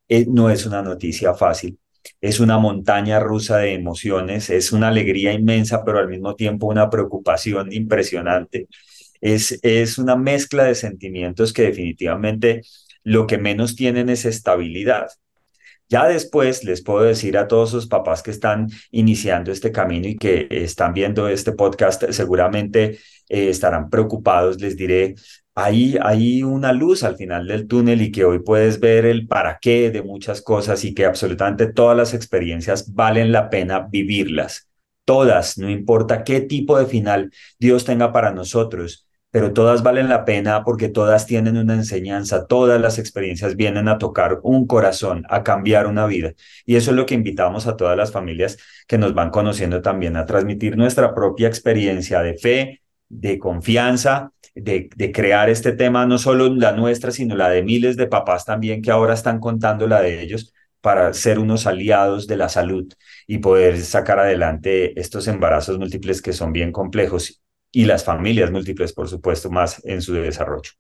[0.09, 1.79] eh, no es una noticia fácil.
[2.21, 6.91] Es una montaña rusa de emociones, es una alegría inmensa, pero al mismo tiempo una
[6.91, 8.69] preocupación impresionante
[9.25, 12.63] es, una mezcla de sentimientos que definitivamente
[13.03, 15.09] lo que menos tienen es estabilidad.
[15.89, 20.17] Ya después les puedo decir a todos los papás que están iniciando este camino y
[20.17, 24.61] que están viendo este podcast, seguramente eh, estarán preocupados.
[24.61, 25.15] Les diré,
[25.55, 29.59] hay, hay una luz al final del túnel y que hoy puedes ver el para
[29.61, 34.69] qué de muchas cosas y que absolutamente todas las experiencias valen la pena vivirlas.
[35.05, 40.25] Todas, no importa qué tipo de final Dios tenga para nosotros pero todas valen la
[40.25, 45.43] pena porque todas tienen una enseñanza, todas las experiencias vienen a tocar un corazón, a
[45.43, 46.35] cambiar una vida.
[46.65, 50.17] Y eso es lo que invitamos a todas las familias que nos van conociendo también,
[50.17, 56.55] a transmitir nuestra propia experiencia de fe, de confianza, de, crear este tema, no solo
[56.55, 60.23] la nuestra, sino la de miles de papás también que ahora están contando la de
[60.23, 62.87] ellos para ser unos aliados de la salud
[63.27, 67.41] y poder sacar adelante estos embarazos múltiples que son bien complejos
[67.75, 70.71] y las familias múltiples, por supuesto, más en su desarrollo.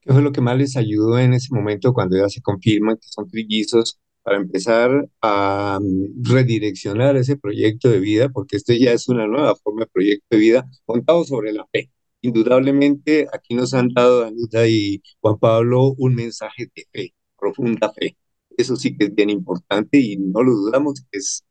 [0.00, 3.08] ¿Qué fue lo que más les ayudó en ese momento cuando ya se confirma que
[3.08, 8.28] son trillizos para empezar a mm, redireccionar ese proyecto de vida?
[8.28, 11.90] Porque esto ya es una nueva forma de proyecto de vida montado sobre la fe.
[12.20, 18.16] Indudablemente, aquí nos han dado, Anuta y Juan Pablo, un mensaje de fe, profunda fe.
[18.56, 21.44] Eso sí que es bien importante y no lo dudamos, es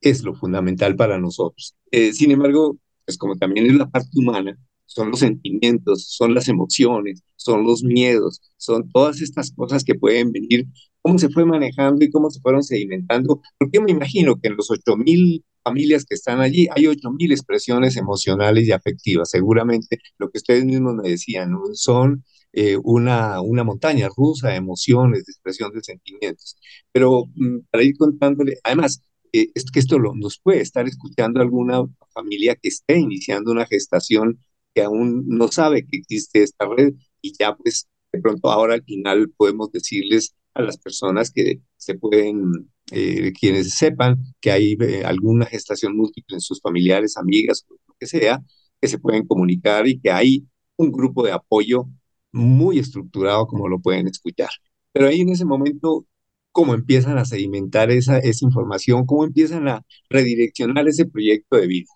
[0.00, 1.76] es lo fundamental para nosotros.
[1.90, 6.46] Eh, sin embargo, pues como también es la parte humana, son los sentimientos, son las
[6.46, 10.66] emociones, son los miedos, son todas estas cosas que pueden venir,
[11.00, 14.68] cómo se fue manejando y cómo se fueron sedimentando, porque me imagino que en los
[14.70, 20.66] 8.000 familias que están allí hay 8.000 expresiones emocionales y afectivas, seguramente lo que ustedes
[20.66, 26.58] mismos me decían, son eh, una, una montaña rusa de emociones, de expresión de sentimientos.
[26.92, 31.40] Pero mm, para ir contándole, además, eh, es que esto lo, nos puede estar escuchando
[31.40, 34.38] alguna familia que esté iniciando una gestación
[34.74, 38.84] que aún no sabe que existe esta red y ya pues de pronto ahora al
[38.84, 45.04] final podemos decirles a las personas que se pueden, eh, quienes sepan que hay eh,
[45.04, 48.42] alguna gestación múltiple en sus familiares, amigas, lo que sea,
[48.80, 51.88] que se pueden comunicar y que hay un grupo de apoyo
[52.32, 54.50] muy estructurado como lo pueden escuchar.
[54.92, 56.06] Pero ahí en ese momento,
[56.52, 59.06] ¿cómo empiezan a sedimentar esa, esa información?
[59.06, 61.88] ¿Cómo empiezan a redireccionar ese proyecto de vida?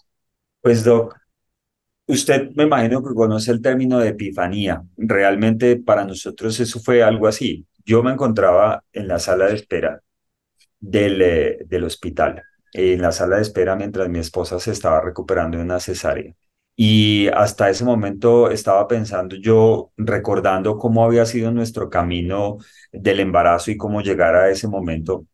[0.60, 1.16] Pues, Doc,
[2.06, 4.82] usted me imagino que conoce el término de epifanía.
[4.96, 7.66] Realmente para nosotros eso fue algo así.
[7.84, 10.02] Yo me encontraba en la sala de espera
[10.80, 12.42] del, eh, del hospital,
[12.74, 16.34] en la sala de espera mientras mi esposa se estaba recuperando de una cesárea.
[16.76, 22.58] Y hasta ese momento estaba pensando yo, recordando cómo había sido nuestro camino
[22.92, 25.26] del embarazo y cómo llegar a ese momento.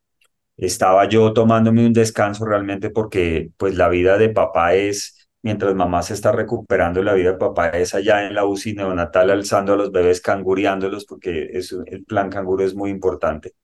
[0.57, 6.03] Estaba yo tomándome un descanso realmente porque pues la vida de papá es, mientras mamá
[6.03, 9.77] se está recuperando, la vida de papá es allá en la UCI neonatal alzando a
[9.77, 13.55] los bebés, canguriándolos, porque es, el plan canguro es muy importante.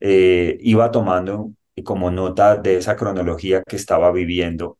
[0.00, 1.52] Eh, iba tomando
[1.84, 4.78] como nota de esa cronología que estaba viviendo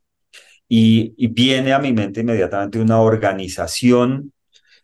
[0.67, 4.33] y, viene a mi mente inmediatamente una organización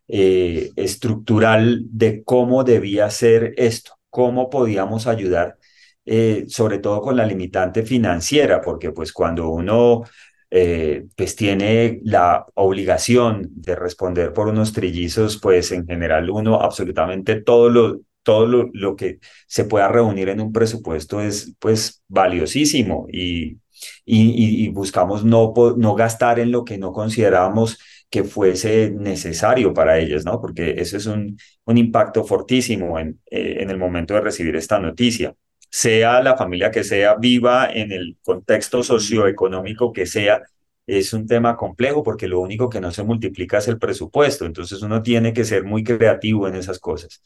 [0.08, 5.58] eh, estructural de cómo debía ser esto, cómo podíamos ayudar,
[6.06, 10.04] eh, sobre todo con la limitante financiera, porque pues cuando uno
[10.50, 17.42] eh, pues tiene la obligación de responder por unos trillizos, pues en general uno absolutamente
[17.42, 23.08] todo lo, todo lo, lo, que se pueda reunir en un presupuesto es pues valiosísimo
[23.12, 23.61] y
[24.06, 30.26] y, buscamos no, no gastar en lo que no considerábamos que fuese necesario para ellas,
[30.26, 30.40] ¿no?
[30.42, 34.80] Porque eso es un, un impacto fortísimo en, eh, en el momento de recibir esta
[34.80, 35.34] noticia.
[35.70, 40.42] Sea la familia que sea, viva en el contexto socioeconómico que sea,
[40.86, 44.82] es un tema complejo porque lo único que no se multiplica es el presupuesto, entonces
[44.82, 47.22] uno tiene que ser muy creativo en esas cosas.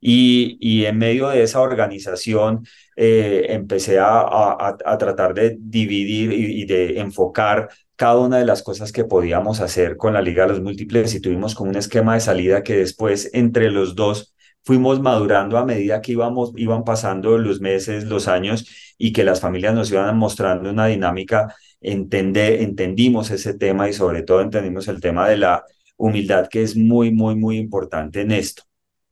[0.00, 7.68] Y, en medio de esa organización eh, empecé a, tratar de dividir y, de enfocar
[7.96, 11.20] cada una de las cosas que podíamos hacer con la Liga de los Múltiples y
[11.20, 14.34] tuvimos como un esquema de salida que después entre los dos
[14.66, 18.66] fuimos madurando a medida que íbamos, iban pasando los meses, los años
[18.98, 24.40] y que las familias nos iban mostrando una dinámica, entendimos ese tema y sobre todo
[24.40, 25.64] entendimos el tema de la
[25.96, 28.65] humildad que es muy, muy, muy importante en esto.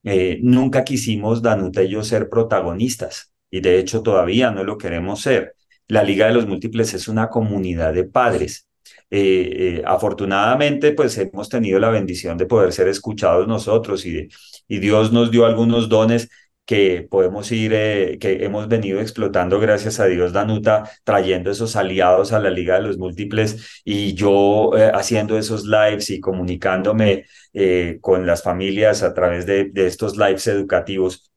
[0.05, 5.23] Eh, nunca quisimos, Danuta y yo, ser protagonistas y de hecho todavía no lo queremos
[5.23, 5.55] ser.
[5.89, 8.69] La Liga de los Múltiples es una comunidad de padres.
[9.11, 14.29] Eh, eh, afortunadamente, pues hemos tenido la bendición de poder ser escuchados nosotros y,
[14.69, 16.29] y Dios nos dio algunos dones
[16.65, 17.73] que podemos ir,
[18.19, 22.83] que hemos venido explotando, gracias a Dios, Danuta, trayendo esos aliados a la Liga de
[22.83, 29.47] los Múltiples y yo haciendo esos lives y comunicándome eh, con las familias a través
[29.47, 31.34] de, de estos lives educativos.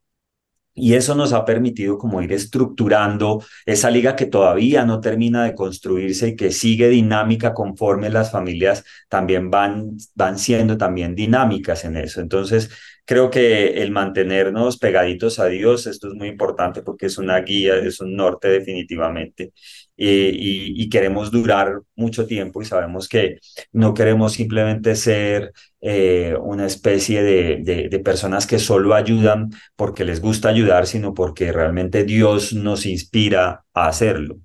[0.80, 5.56] Y eso nos ha permitido como ir estructurando esa liga que todavía no termina de
[5.56, 11.98] construirse y que sigue dinámica conforme las familias también van, van siendo también dinámicas en
[11.98, 12.22] eso.
[12.22, 12.70] Entonces,
[13.06, 17.76] creo que el mantenernos pegaditos a Dios, esto es muy importante porque es una guía,
[17.78, 19.54] es un norte definitivamente.
[19.98, 23.40] y, queremos durar mucho tiempo y sabemos que
[23.72, 30.22] no queremos simplemente ser eh, una especie de, de, personas que solo ayudan porque les
[30.22, 34.38] gusta ayudar, sino porque realmente Dios nos inspira a hacerlo.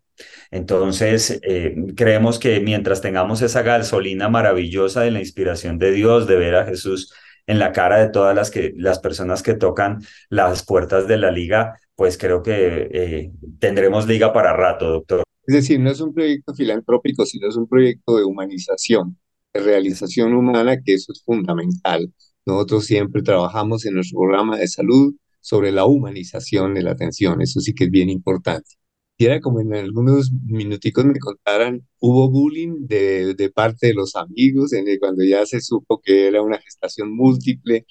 [0.51, 6.37] Entonces, eh, creemos que mientras tengamos esa gasolina maravillosa de la inspiración de Dios, de
[6.37, 7.13] ver a Jesús
[7.47, 11.31] en la cara de todas las, que, las personas que tocan las puertas de la
[11.31, 15.23] liga, pues creo que eh, tendremos liga para rato, doctor.
[15.47, 19.19] Es decir, no es un proyecto filantrópico, sino es un proyecto de humanización,
[19.55, 22.13] realización humana, que eso es fundamental.
[22.47, 27.61] Nosotros siempre trabajamos en nuestro programa de salud sobre la humanización de la atención, eso
[27.61, 28.71] sí que es bien importante
[29.17, 34.73] quisiera como en algunos minuticos me contaran, ¿hubo bullying de, de parte de los amigos
[34.73, 37.87] en cuando ya se supo que era una gestación múltiple?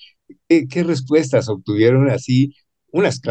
[0.50, 2.54] ¿Qué, qué respuestas obtuvieron así?
[2.92, 3.22] Unas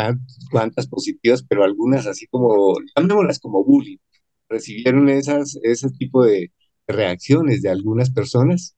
[0.50, 3.98] cuantas positivas, pero algunas así como, llamémoslas como bullying.
[4.48, 6.52] recibieron esas, ese tipo de
[6.92, 8.76] reacciones de algunas personas?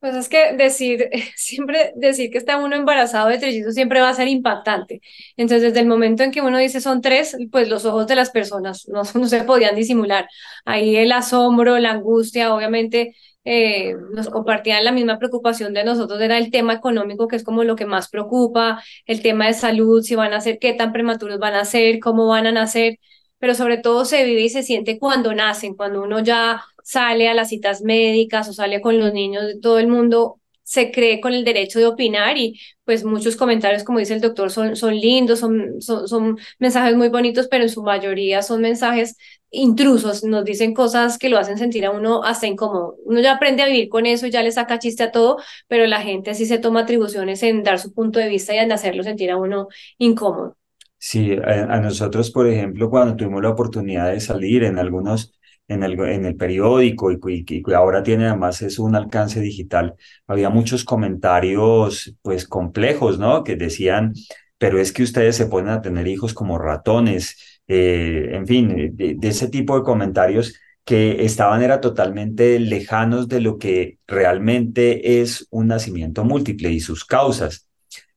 [0.00, 4.14] Pues es que decir, siempre decir que está uno embarazado de trillizos siempre va a
[4.14, 5.00] ser impactante.
[5.36, 8.30] Entonces, desde el momento en que uno dice son tres, pues los ojos de las
[8.30, 10.28] personas no, no se podían disimular.
[10.64, 13.14] Ahí el asombro, la angustia, obviamente
[13.44, 17.64] eh, nos compartían la misma preocupación de nosotros, era el tema económico, que es como
[17.64, 21.38] lo que más preocupa, el tema de salud, si van a ser, qué tan prematuros
[21.38, 22.98] van a ser, cómo van a nacer,
[23.38, 27.34] pero sobre todo se vive y se siente cuando nacen, cuando uno ya sale a
[27.34, 31.44] las citas médicas o sale con los niños, todo el mundo se cree con el
[31.44, 35.80] derecho de opinar y pues muchos comentarios, como dice el doctor, son, son lindos, son,
[35.80, 39.16] son, son mensajes muy bonitos, pero en su mayoría son mensajes
[39.50, 42.96] intrusos, nos dicen cosas que lo hacen sentir a uno hasta incómodo.
[43.04, 45.36] Uno ya aprende a vivir con eso, ya le saca chiste a todo,
[45.68, 48.72] pero la gente sí se toma atribuciones en dar su punto de vista y en
[48.72, 49.68] hacerlo sentir a uno
[49.98, 50.56] incómodo.
[50.98, 55.32] Sí, a nosotros, por ejemplo, cuando tuvimos la oportunidad de salir en algunos
[55.68, 59.94] en el, en el periódico y, ahora tiene además es un alcance digital.
[60.26, 63.44] Había muchos comentarios pues complejos, ¿no?
[63.44, 64.14] Que decían,
[64.58, 69.14] pero es que ustedes se pueden a tener hijos como ratones, eh, en fin, de,
[69.18, 70.54] de, ese tipo de comentarios
[70.84, 77.04] que estaban era totalmente lejanos de lo que realmente es un nacimiento múltiple y sus
[77.04, 77.68] causas.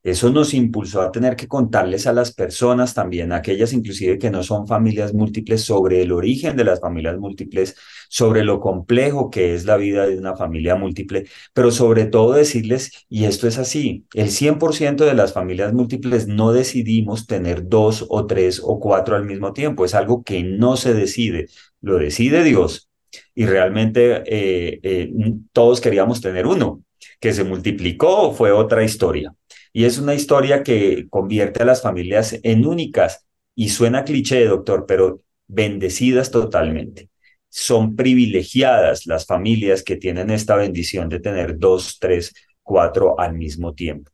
[0.05, 4.43] Eso nos impulsó a tener que contarles a las personas también, aquellas inclusive que no
[4.43, 7.75] son familias múltiples, sobre el origen de las familias múltiples,
[8.07, 12.91] sobre lo complejo que es la vida de una familia múltiple, pero sobre todo decirles,
[13.09, 18.27] y esto es así, el 100% de las familias múltiples no decidimos tener dos o
[18.27, 21.47] tres o cuatro al mismo tiempo, es algo que no se decide,
[21.81, 22.91] lo decide Dios.
[23.33, 25.11] Y realmente eh, eh,
[25.51, 26.83] todos queríamos tener uno,
[27.19, 29.33] que se multiplicó fue otra historia.
[29.75, 33.27] Y es una historia que convierte a las familias en únicas.
[33.55, 37.09] Y suena cliché, doctor, pero bendecidas totalmente.
[37.49, 43.73] Son privilegiadas las familias que tienen esta bendición de tener dos, tres, cuatro al mismo
[43.73, 44.11] tiempo.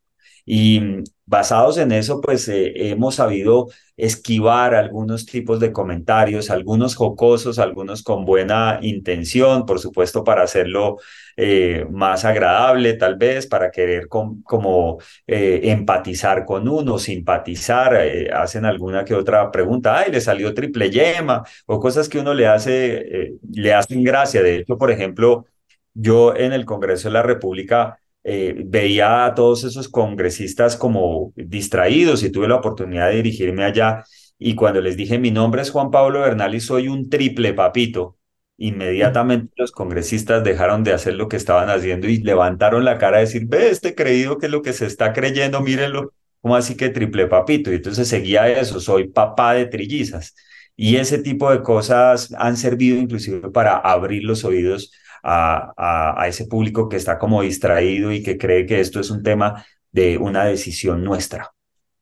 [0.53, 0.81] Y
[1.25, 8.03] basados en eso, pues eh, hemos sabido esquivar algunos tipos de comentarios, algunos jocosos, algunos
[8.03, 10.97] con buena intención, por supuesto, para hacerlo
[11.37, 17.97] eh, más agradable, tal vez, para querer como eh, empatizar con uno, simpatizar,
[18.33, 22.47] hacen alguna que otra pregunta, ay, le salió triple yema, o cosas que uno le
[22.47, 24.43] hace, le hacen gracia.
[24.43, 25.45] De hecho, por ejemplo,
[25.93, 32.23] yo en el Congreso de la República eh, veía a todos esos congresistas como distraídos
[32.23, 34.03] y tuve la oportunidad de dirigirme allá
[34.37, 38.17] y cuando les dije mi nombre es Juan Pablo Bernal y soy un triple papito,
[38.57, 43.21] inmediatamente los congresistas dejaron de hacer lo que estaban haciendo y levantaron la cara a
[43.21, 46.89] decir, ve este creído que es lo que se está creyendo, mírenlo, como así que
[46.89, 47.71] triple papito?
[47.71, 50.35] Y entonces seguía eso, soy papá de trillizas.
[50.75, 54.91] Y ese tipo de cosas han servido inclusive para abrir los oídos
[55.23, 59.65] a, ese público que está como distraído y que cree que esto es un tema
[59.91, 61.51] de una decisión nuestra.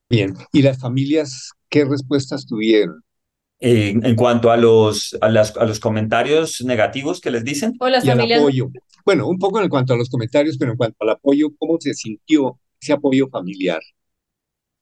[0.10, 3.04] Bien, ¿y las familias qué respuestas tuvieron?
[3.62, 7.74] en cuanto a los, a, las, a los comentarios negativos que les dicen.
[7.82, 8.40] O las y familias.
[8.40, 8.70] apoyo.
[9.06, 11.94] Bueno, un poco en cuanto a los comentarios, pero en cuanto al apoyo, ¿cómo se
[11.94, 13.82] sintió ese apoyo familiar?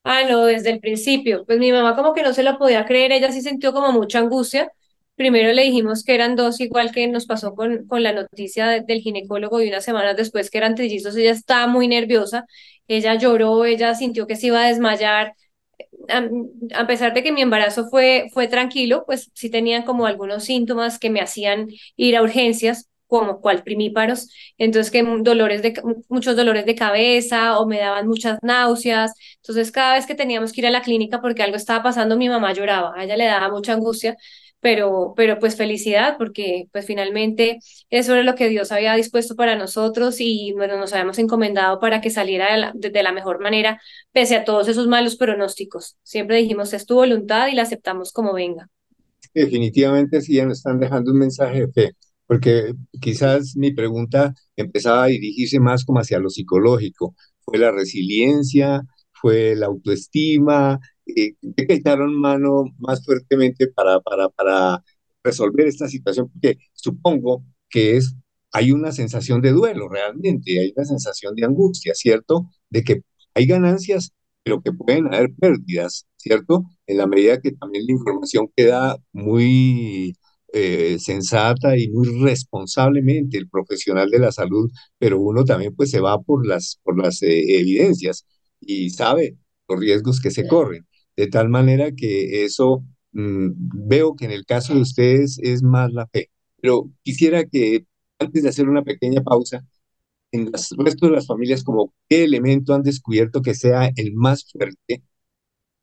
[0.04, 1.44] Ah, no, desde el principio.
[1.46, 4.20] Pues mi mamá como que no se lo podía creer, ella sí sintió como mucha
[4.20, 4.72] angustia,
[5.18, 9.02] Primero le dijimos que eran dos, igual que nos pasó con, con la noticia del
[9.02, 12.46] ginecólogo y unas semanas después que eran trillizos, ella estaba muy nerviosa,
[12.88, 15.34] ella lloró, ella sintió que se iba a desmayar.
[16.76, 21.00] A, pesar de que mi embarazo fue, fue tranquilo, pues sí tenían como algunos síntomas
[21.00, 26.66] que me hacían ir a urgencias, como cual primíparos, entonces que dolores de, muchos dolores
[26.66, 30.72] de cabeza o me daban muchas náuseas, entonces cada vez que teníamos que ir a
[30.72, 34.18] la clínica porque algo estaba pasando, mi mamá lloraba, a ella le daba mucha angustia,
[34.60, 39.56] pero, pero pues felicidad porque pues finalmente eso era lo que Dios había dispuesto para
[39.56, 43.80] nosotros y bueno, nos habíamos encomendado para que saliera de la, mejor manera
[44.12, 45.98] pese a todos esos malos pronósticos.
[46.04, 48.70] Siempre dijimos es tu voluntad y la aceptamos como venga.
[49.34, 51.92] Definitivamente sí, ya nos están dejando un mensaje de fe,
[52.26, 57.16] porque quizás mi pregunta empezaba a dirigirse más como hacia lo psicológico.
[57.42, 58.82] Fue la resiliencia,
[59.12, 60.80] fue la autoestima,
[61.16, 64.84] eh, que echaron mano más fuertemente para, para, para
[65.24, 68.16] resolver esta situación, porque supongo que es,
[68.52, 72.50] hay una sensación de duelo realmente, hay una sensación de angustia, ¿cierto?
[72.70, 73.02] De que
[73.34, 74.12] hay ganancias,
[74.44, 76.64] pero que pueden haber pérdidas, ¿cierto?
[76.88, 80.16] En la medida que también la información queda muy
[80.54, 86.00] eh, sensata y muy responsablemente el profesional de la salud, pero uno también pues se
[86.00, 88.26] va por las, por las eh, evidencias
[88.62, 89.38] y sabe
[89.68, 90.87] los riesgos que se corren
[91.18, 93.50] de tal manera que eso mm,
[93.88, 96.30] veo que en el caso de ustedes es más la fe,
[96.62, 97.86] pero quisiera que
[98.20, 99.66] antes de hacer una pequeña pausa,
[100.32, 104.46] en el resto de las familias, como qué elemento han descubierto que sea el más
[104.52, 105.04] fuerte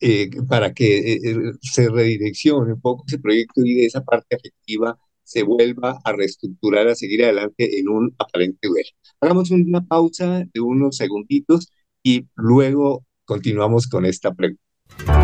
[0.00, 4.36] eh, para que eh, eh, se redireccione un poco ese proyecto y de esa parte
[4.36, 8.90] afectiva se vuelva a reestructurar, a seguir adelante en un aparente duelo.
[9.20, 11.70] Hagamos una pausa de unos segunditos
[12.02, 15.23] y luego continuamos con esta pregunta.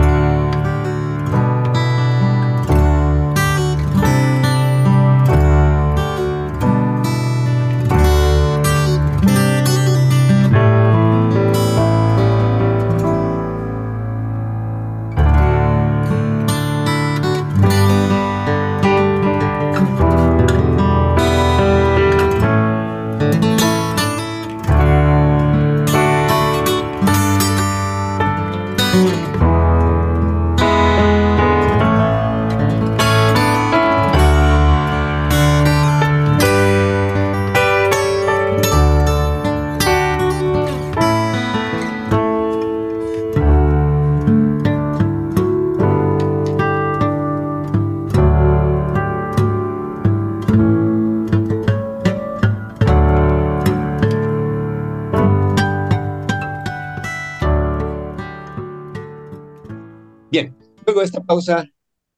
[61.41, 61.66] Pausa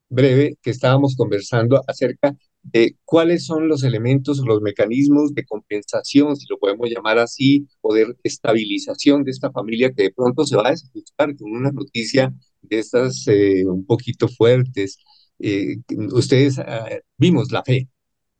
[0.08, 6.46] breve que estábamos conversando acerca de cuáles son los elementos, los mecanismos de compensación, si
[6.48, 10.68] lo podemos llamar así, o de estabilización de esta familia que de pronto se va
[10.68, 14.98] a desajustar con una noticia de estas eh, un poquito fuertes.
[15.38, 15.76] Eh,
[16.12, 17.88] ustedes ah, vimos la fe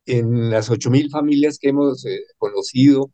[0.05, 3.11] en las 8.000 familias que hemos eh, conocido.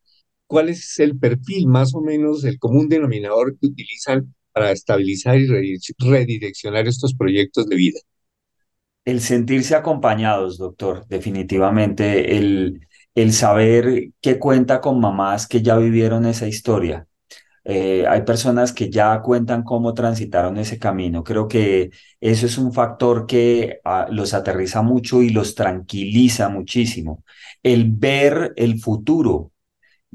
[0.47, 5.47] ¿Cuál es el perfil más o menos, el común denominador que utilizan para estabilizar y
[5.99, 7.99] redireccionar estos proyectos de vida?
[9.05, 16.25] El sentirse acompañados, doctor, definitivamente, el, el saber que cuenta con mamás que ya vivieron
[16.25, 17.07] esa historia.
[17.65, 21.23] Eh, hay personas que ya cuentan cómo transitaron ese camino.
[21.23, 21.91] Creo que
[22.21, 27.23] eso es un factor que ah, los aterriza mucho y los tranquiliza muchísimo.
[27.63, 29.51] El ver el futuro,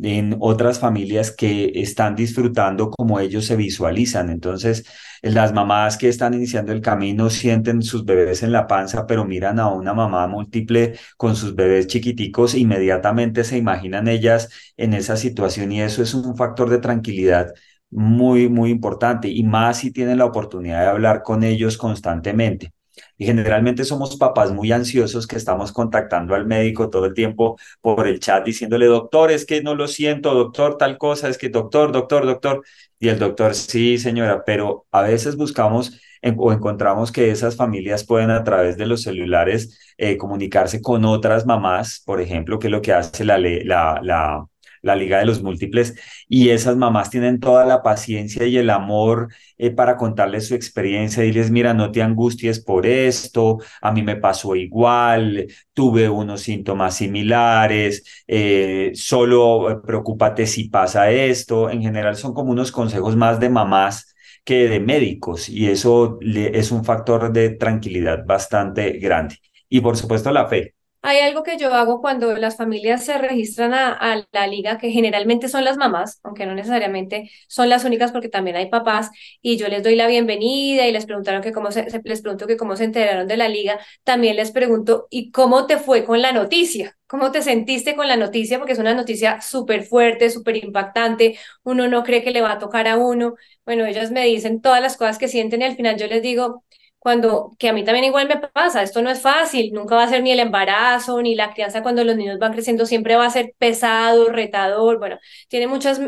[0.02, 4.30] en otras familias que están disfrutando como ellos se visualizan.
[4.30, 4.84] Entonces,
[5.22, 9.58] las mamás que están iniciando el camino sienten sus bebés en la panza, pero miran
[9.58, 15.72] a una mamá múltiple con sus bebés chiquiticos, inmediatamente se imaginan ellas en esa situación
[15.72, 17.52] y eso es un factor de tranquilidad
[17.90, 22.72] muy, muy importante y más si tienen la oportunidad de hablar con ellos constantemente.
[23.16, 28.06] Y generalmente somos papás muy ansiosos que estamos contactando al médico todo el tiempo por
[28.08, 31.92] el chat diciéndole, doctor, es que no lo siento, doctor, tal cosa, es que doctor,
[31.92, 32.62] doctor, doctor.
[32.98, 36.00] Y el doctor, sí, señora, pero a veces buscamos
[36.38, 41.44] o encontramos que esas familias pueden a través de los celulares eh, comunicarse con otras
[41.46, 44.46] mamás, por ejemplo, que es lo que hace la, la, la
[44.84, 45.94] la Liga de los Múltiples,
[46.28, 49.28] y esas mamás tienen toda la paciencia y el amor
[49.58, 54.02] eh, para contarles su experiencia y les, mira, no te angusties por esto, a mí
[54.02, 62.16] me pasó igual, tuve unos síntomas similares, eh, solo preocúpate si pasa esto, en general
[62.16, 64.14] son como unos consejos más de mamás
[64.44, 69.36] que de médicos y eso es un factor de tranquilidad bastante grande.
[69.68, 70.74] Y por supuesto la fe,
[71.06, 75.48] hay algo que yo hago cuando las familias se registran a, la liga, que generalmente
[75.50, 79.10] son las mamás, aunque no necesariamente son las únicas porque también hay papás,
[79.42, 82.56] y yo les doy la bienvenida y les preguntaron que cómo se, les pregunto que
[82.56, 86.32] cómo se enteraron de la liga, también les pregunto, ¿y cómo te fue con la
[86.32, 86.96] noticia?
[87.06, 88.56] ¿Cómo te sentiste con la noticia?
[88.58, 92.58] Porque es una noticia súper fuerte, súper impactante, uno no cree que le va a
[92.58, 93.34] tocar a uno.
[93.66, 96.64] Bueno, ellas me dicen todas las cosas que sienten y al final yo les digo,
[97.04, 100.08] cuando, que a mí también igual me pasa, esto no es fácil, nunca va a
[100.08, 103.30] ser ni el embarazo, ni la crianza cuando los niños van creciendo, siempre va a
[103.30, 106.00] ser pesado, retador, bueno, tiene muchas,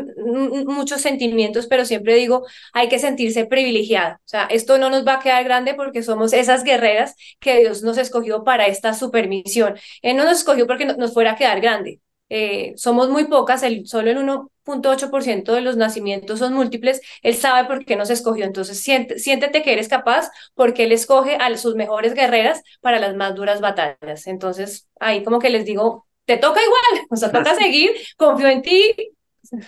[0.65, 5.15] muchos sentimientos, pero siempre digo, hay que sentirse privilegiado, o sea, esto no nos va
[5.15, 9.75] a quedar grande porque somos esas guerreras que Dios nos escogió para esta supermisión.
[10.01, 13.85] Él no nos escogió porque nos fuera a quedar grande, eh, somos muy pocas, el,
[13.87, 14.17] solo el
[14.67, 19.73] 1.8% de los nacimientos son múltiples, él sabe por qué nos escogió, entonces siéntete que
[19.73, 24.27] eres capaz porque él escoge a sus mejores guerreras para las más duras batallas.
[24.27, 28.61] Entonces, ahí como que les digo, te toca igual, o sea, toca seguir, confío en
[28.61, 28.93] ti,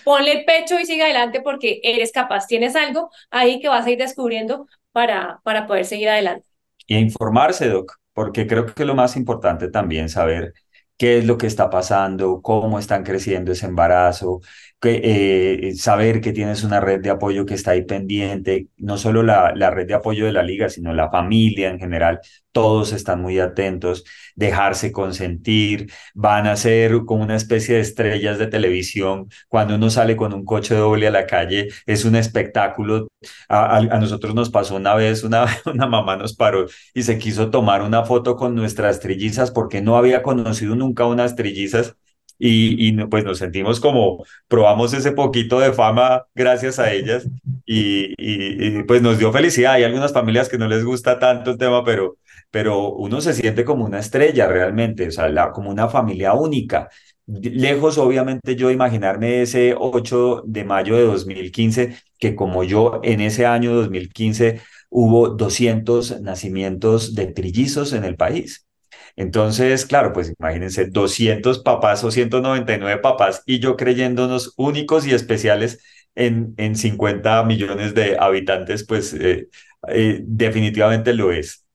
[0.03, 3.89] ponle el pecho y sigue adelante porque eres capaz, tienes algo ahí que vas a
[3.89, 6.45] ir descubriendo para, para poder seguir adelante.
[6.87, 10.53] Y informarse, Doc, porque creo que lo más importante también saber
[10.97, 14.41] qué es lo que está pasando, cómo están creciendo ese embarazo,
[14.79, 19.23] que, eh, saber que tienes una red de apoyo que está ahí pendiente, no solo
[19.23, 22.19] la, la red de apoyo de la liga, sino la familia en general,
[22.51, 24.03] todos están muy atentos,
[24.35, 29.29] dejarse consentir, van a ser como una especie de estrellas de televisión.
[29.47, 33.07] Cuando uno sale con un coche doble a la calle, es un espectáculo.
[33.47, 37.49] A, a, nosotros nos pasó una vez, una, una mamá nos paró y se quiso
[37.49, 41.95] tomar una foto con nuestras trillizas porque no había conocido nunca unas trillizas
[42.39, 47.27] y, pues nos sentimos como probamos ese poquito de fama gracias a ellas
[47.65, 49.73] y, pues nos dio felicidad.
[49.73, 52.17] Hay algunas familias que no les gusta tanto el tema, pero,
[52.49, 56.89] pero uno se siente como una estrella realmente, o sea, como una familia única.
[57.27, 63.45] Lejos, obviamente, yo imaginarme ese 8 de mayo de 2015, que como yo en ese
[63.45, 68.68] año 2015 hubo 200 nacimientos de trillizos en el país.
[69.15, 75.79] Entonces, claro, pues imagínense 200 papás o 199 papás y yo creyéndonos únicos y especiales
[76.15, 79.49] en, en 50 millones de habitantes, pues eh,
[79.87, 81.65] eh, definitivamente lo es.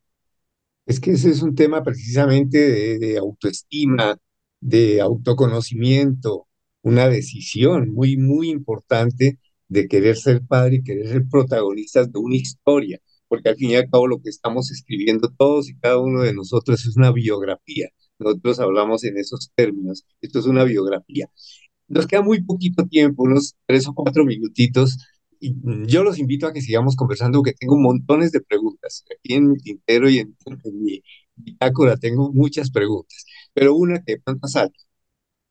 [0.86, 4.16] Es que ese es un tema precisamente de, de, autoestima,
[4.60, 6.46] de autoconocimiento,
[6.82, 12.36] una decisión muy, muy importante de querer ser padre y querer ser protagonistas de una
[12.36, 13.00] historia
[13.34, 16.34] porque al fin y al cabo lo que estamos escribiendo todos y cada uno de
[16.34, 17.88] nosotros es una biografía.
[18.18, 20.06] Nosotros hablamos en esos términos.
[20.20, 21.28] Esto es una biografía.
[21.88, 24.98] Nos queda muy poquito tiempo, unos tres o cuatro minutitos,
[25.40, 25.54] y
[25.86, 29.04] yo los invito a que sigamos conversando, porque tengo montones de preguntas.
[29.12, 31.02] Aquí en mi tintero y en, en mi
[31.36, 34.72] bitácora tengo muchas preguntas, pero una que de pronto sale.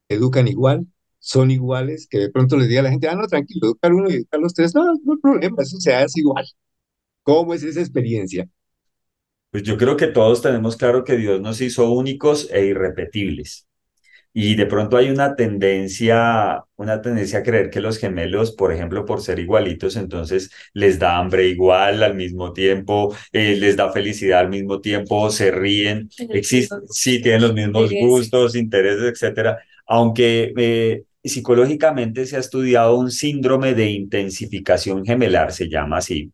[0.09, 0.87] ¿Educan igual?
[1.19, 2.07] ¿Son iguales?
[2.09, 4.39] Que de pronto les diga a la gente, ah, no, tranquilo, educar uno y educar
[4.39, 6.45] los tres, no, no hay problema, eso se hace igual.
[7.23, 8.47] ¿Cómo es esa experiencia?
[9.51, 13.67] Pues yo creo que todos tenemos claro que Dios nos hizo únicos e irrepetibles.
[14.33, 19.05] Y de pronto hay una tendencia, una tendencia a creer que los gemelos, por ejemplo,
[19.05, 24.39] por ser igualitos, entonces les da hambre igual al mismo tiempo, eh, les da felicidad
[24.39, 29.59] al mismo tiempo, se ríen, existen, sí, tienen los mismos gustos, intereses, etcétera.
[29.85, 36.31] Aunque eh, psicológicamente se ha estudiado un síndrome de intensificación gemelar, se llama así,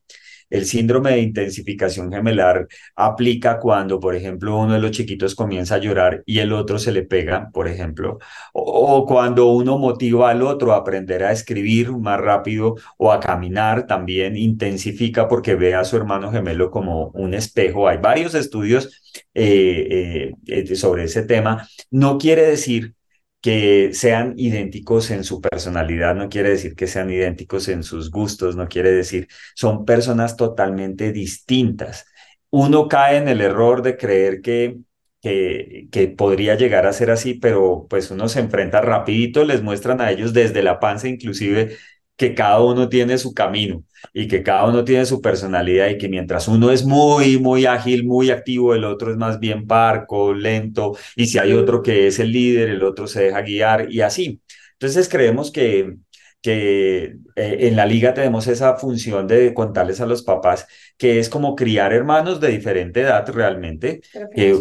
[0.49, 5.77] el síndrome de intensificación gemelar aplica cuando, por ejemplo, uno de los chiquitos comienza a
[5.79, 8.19] llorar y el otro se le pega, por ejemplo,
[8.53, 13.87] o, cuando uno motiva al otro a aprender a escribir más rápido o a caminar,
[13.87, 17.87] también intensifica porque ve a su hermano gemelo como un espejo.
[17.87, 19.01] Hay varios estudios
[19.33, 21.67] eh, eh, sobre ese tema.
[21.91, 22.95] No quiere decir
[23.41, 28.55] que sean idénticos en su personalidad, no quiere decir que sean idénticos en sus gustos,
[28.55, 32.05] no quiere decir, son personas totalmente distintas.
[32.49, 34.77] Uno cae en el error de creer que,
[35.21, 40.01] que, que podría llegar a ser así, pero pues uno se enfrenta rapidito, les muestran
[40.01, 41.77] a ellos desde la panza inclusive
[42.19, 46.09] que cada uno tiene su camino y que cada uno tiene su personalidad y que
[46.09, 50.97] mientras uno es muy, muy ágil, muy activo, el otro es más bien parco, lento,
[51.15, 54.41] y si hay otro que es el líder, el otro se deja guiar y así.
[54.73, 55.95] Entonces creemos que,
[56.41, 60.67] que eh, en la liga tenemos esa función de contarles a los papás
[60.97, 64.59] que es como criar hermanos de diferente edad realmente, pero que, eh,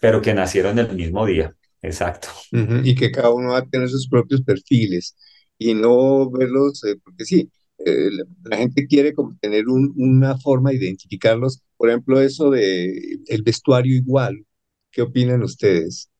[0.00, 1.54] pero que nacieron el mismo día.
[1.82, 2.28] Exacto.
[2.52, 2.80] Uh -huh.
[2.84, 5.14] Y que cada uno va a tener sus propios perfiles
[5.58, 8.10] y no verlos, eh, porque sí, eh,
[8.44, 11.62] la, gente quiere como tener un, una forma de identificarlos.
[11.76, 14.44] Por ejemplo, eso de el vestuario igual.
[14.90, 16.10] ¿Qué opinan ustedes?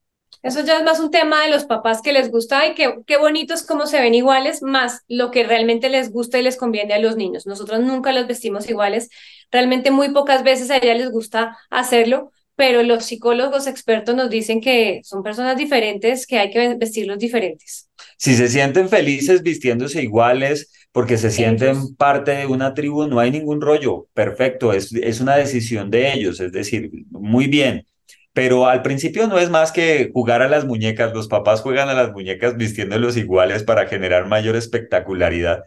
[0.43, 3.17] Eso ya es más un tema de los papás que les gusta y que qué
[3.17, 7.01] bonitos cómo se ven iguales, más lo que realmente les gusta y les conviene a
[7.01, 7.47] los niños.
[7.47, 9.09] Nosotros nunca los vestimos iguales,
[9.51, 14.61] realmente muy pocas veces a ella les gusta hacerlo, pero los psicólogos expertos nos dicen
[14.61, 17.91] que son personas diferentes, que hay que vestirlos diferentes.
[18.17, 21.93] Si se sienten felices vistiéndose iguales porque se sienten ellos.
[21.99, 26.41] parte de una tribu, no hay ningún rollo, perfecto, es, es una decisión de ellos,
[26.41, 27.87] es decir, muy bien.
[28.33, 31.95] Pero al principio no es más que jugar a las muñecas, los papás juegan a
[31.95, 35.65] las muñecas vistiéndolos iguales para generar mayor espectacularidad.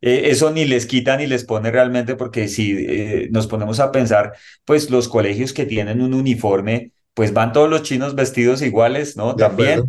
[0.00, 3.92] Eh, eso ni les quita ni les pone realmente, porque si eh, nos ponemos a
[3.92, 4.32] pensar,
[4.64, 9.34] pues los colegios que tienen un uniforme, pues van todos los chinos vestidos iguales, ¿no?
[9.34, 9.80] De También.
[9.80, 9.88] acuerdo.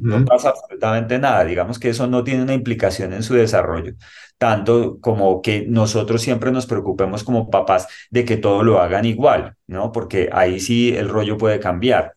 [0.00, 3.92] No pasa absolutamente nada, digamos que eso no tiene una implicación en su desarrollo,
[4.38, 9.56] tanto como que nosotros siempre nos preocupemos como papás de que todo lo hagan igual,
[9.66, 9.92] ¿no?
[9.92, 12.14] Porque ahí sí el rollo puede cambiar.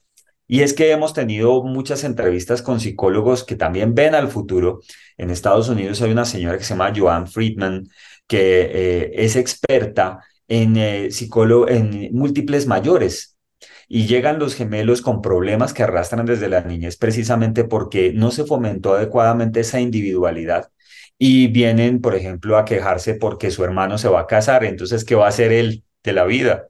[0.48, 4.80] Y es que hemos tenido muchas entrevistas con psicólogos que también ven al futuro.
[5.18, 7.90] En Estados Unidos hay una señora que se llama Joan Friedman,
[8.28, 13.38] que eh, es experta en, eh, psicólogo, en múltiples mayores.
[13.88, 18.46] Y llegan los gemelos con problemas que arrastran desde la niñez precisamente porque no se
[18.46, 20.70] fomentó adecuadamente esa individualidad.
[21.18, 25.16] Y vienen, por ejemplo, a quejarse porque su hermano se va a casar, entonces, ¿qué
[25.16, 26.68] va a hacer él de la vida?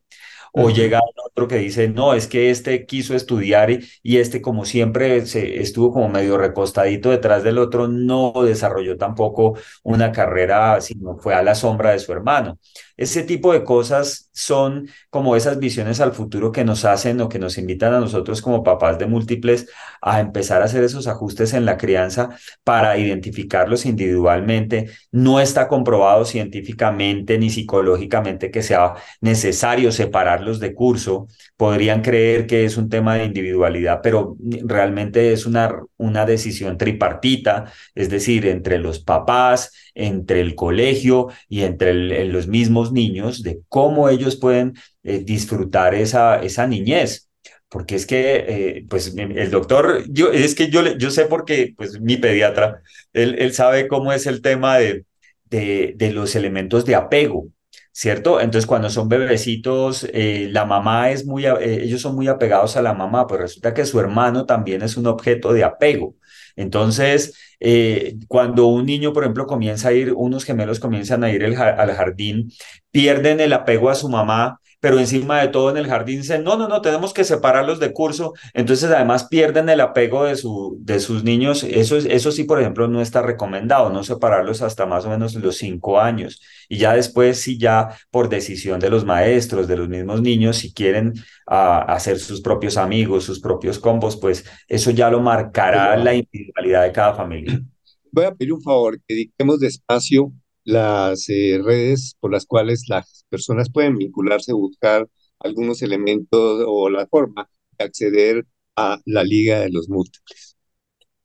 [0.54, 1.00] O llega
[1.38, 5.62] otro que dice, no, es que este quiso estudiar y, y, este como siempre se
[5.62, 11.44] estuvo como medio recostadito detrás del otro, no desarrolló tampoco una carrera, sino fue a
[11.44, 12.60] la sombra de su hermano.
[12.98, 17.40] Ese tipo de cosas son como esas visiones al futuro que nos hacen o que
[17.40, 19.70] nos invitan a nosotros como papás de múltiples
[20.02, 22.30] a empezar a hacer esos ajustes en la crianza
[22.64, 24.90] para identificarlos individualmente.
[25.12, 31.28] No está comprobado científicamente ni psicológicamente que sea necesario separarlos de curso.
[31.56, 37.72] Podrían creer que es un tema de individualidad, pero realmente es una, una decisión tripartita,
[37.96, 44.10] es decir, entre los papás, entre el colegio y entre los mismos niños de cómo
[44.10, 44.74] ellos pueden
[45.04, 47.30] eh, disfrutar esa, esa niñez.
[47.70, 52.00] Porque es que, eh, pues, el doctor, yo, es que yo, yo sé porque, pues,
[52.00, 52.82] mi pediatra,
[53.14, 55.06] él, él sabe cómo es el tema de,
[55.46, 57.48] de, de los elementos de apego.
[57.92, 58.40] ¿cierto?
[58.40, 62.94] Entonces, cuando son bebecitos, eh, la mamá es muy, ellos son muy apegados a la
[62.94, 66.14] mamá, pues resulta que su hermano también es un objeto de apego.
[66.56, 71.44] Entonces, eh, cuando un niño, por ejemplo, comienza a ir, unos gemelos comienzan a ir
[71.44, 71.56] al
[71.94, 72.52] jardín,
[72.92, 76.56] pierden el apego a su mamá pero encima de todo en el jardín dicen, no,
[76.56, 81.02] no, no, tenemos que separarlos de curso, entonces además pierden el apego de, su, de
[81.02, 85.10] sus niños, eso, eso sí, por ejemplo, no está recomendado, no separarlos hasta más o
[85.10, 89.76] menos los cinco años, y ya después, si ya por decisión de los maestros, de
[89.76, 91.14] los mismos niños, si quieren
[91.48, 96.84] ah, hacer sus propios amigos, sus propios combos, pues eso ya lo marcará la individualidad
[96.84, 97.62] de cada familia.
[98.10, 100.32] Voy a pedir un favor, que dediquemos despacio
[100.68, 105.08] las eh, redes por las cuales las personas pueden vincularse, buscar
[105.40, 108.46] algunos elementos o la forma de acceder
[108.76, 110.58] a la Liga de los Múltiples.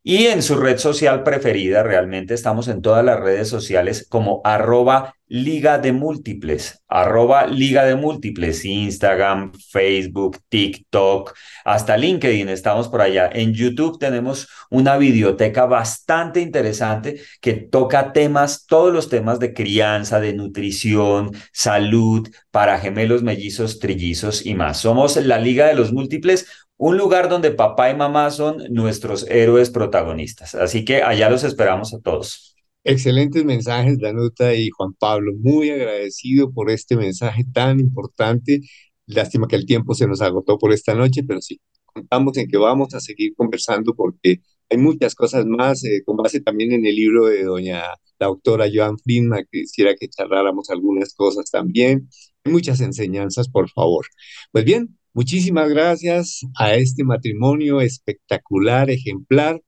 [0.03, 5.13] Y en su red social preferida, realmente estamos en todas las redes sociales como arroba
[5.27, 11.33] liga de múltiples, arroba liga de múltiples, Instagram, Facebook, TikTok,
[11.63, 13.29] hasta LinkedIn, estamos por allá.
[13.31, 20.19] En YouTube tenemos una biblioteca bastante interesante que toca temas, todos los temas de crianza,
[20.19, 24.79] de nutrición, salud, para gemelos, mellizos, trillizos y más.
[24.79, 26.45] Somos la liga de los múltiples,
[26.82, 30.55] un lugar donde papá y mamá son nuestros héroes protagonistas.
[30.55, 32.55] Así que allá los esperamos a todos.
[32.84, 35.32] Excelentes mensajes, Danuta y Juan Pablo.
[35.38, 38.61] Muy agradecido por este mensaje tan importante.
[39.05, 42.57] Lástima que el tiempo se nos agotó por esta noche, pero sí, contamos en que
[42.57, 46.95] vamos a seguir conversando porque hay muchas cosas más, eh, con base también en el
[46.95, 47.84] libro de doña
[48.17, 52.09] la doctora Joan Friedman, que quisiera que charláramos algunas cosas también.
[52.43, 54.07] Hay muchas enseñanzas, por favor.
[54.51, 59.62] Pues bien, Muchísimas gracias a este matrimonio espectacular, ejemplar.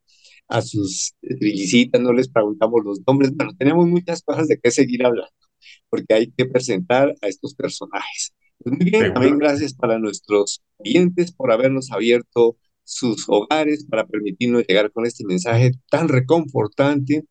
[0.48, 3.34] A sus trillicitas no les preguntamos los nombres.
[3.36, 5.32] Bueno, tenemos muchas cosas de qué seguir hablando,
[5.89, 8.34] porque hay que presentar a estos personajes.
[8.60, 14.66] Pues muy bien, también gracias para nuestros oyentes por habernos abierto sus hogares para permitirnos
[14.68, 17.26] llegar con este mensaje tan reconfortante,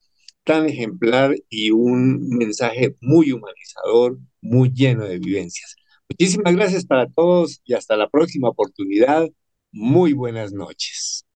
[0.44, 5.76] tan ejemplar y un mensaje muy humanizador, muy lleno de vivencias.
[6.18, 9.28] Muchísimas gracias para todos y hasta la próxima oportunidad.
[9.72, 11.24] Muy buenas noches.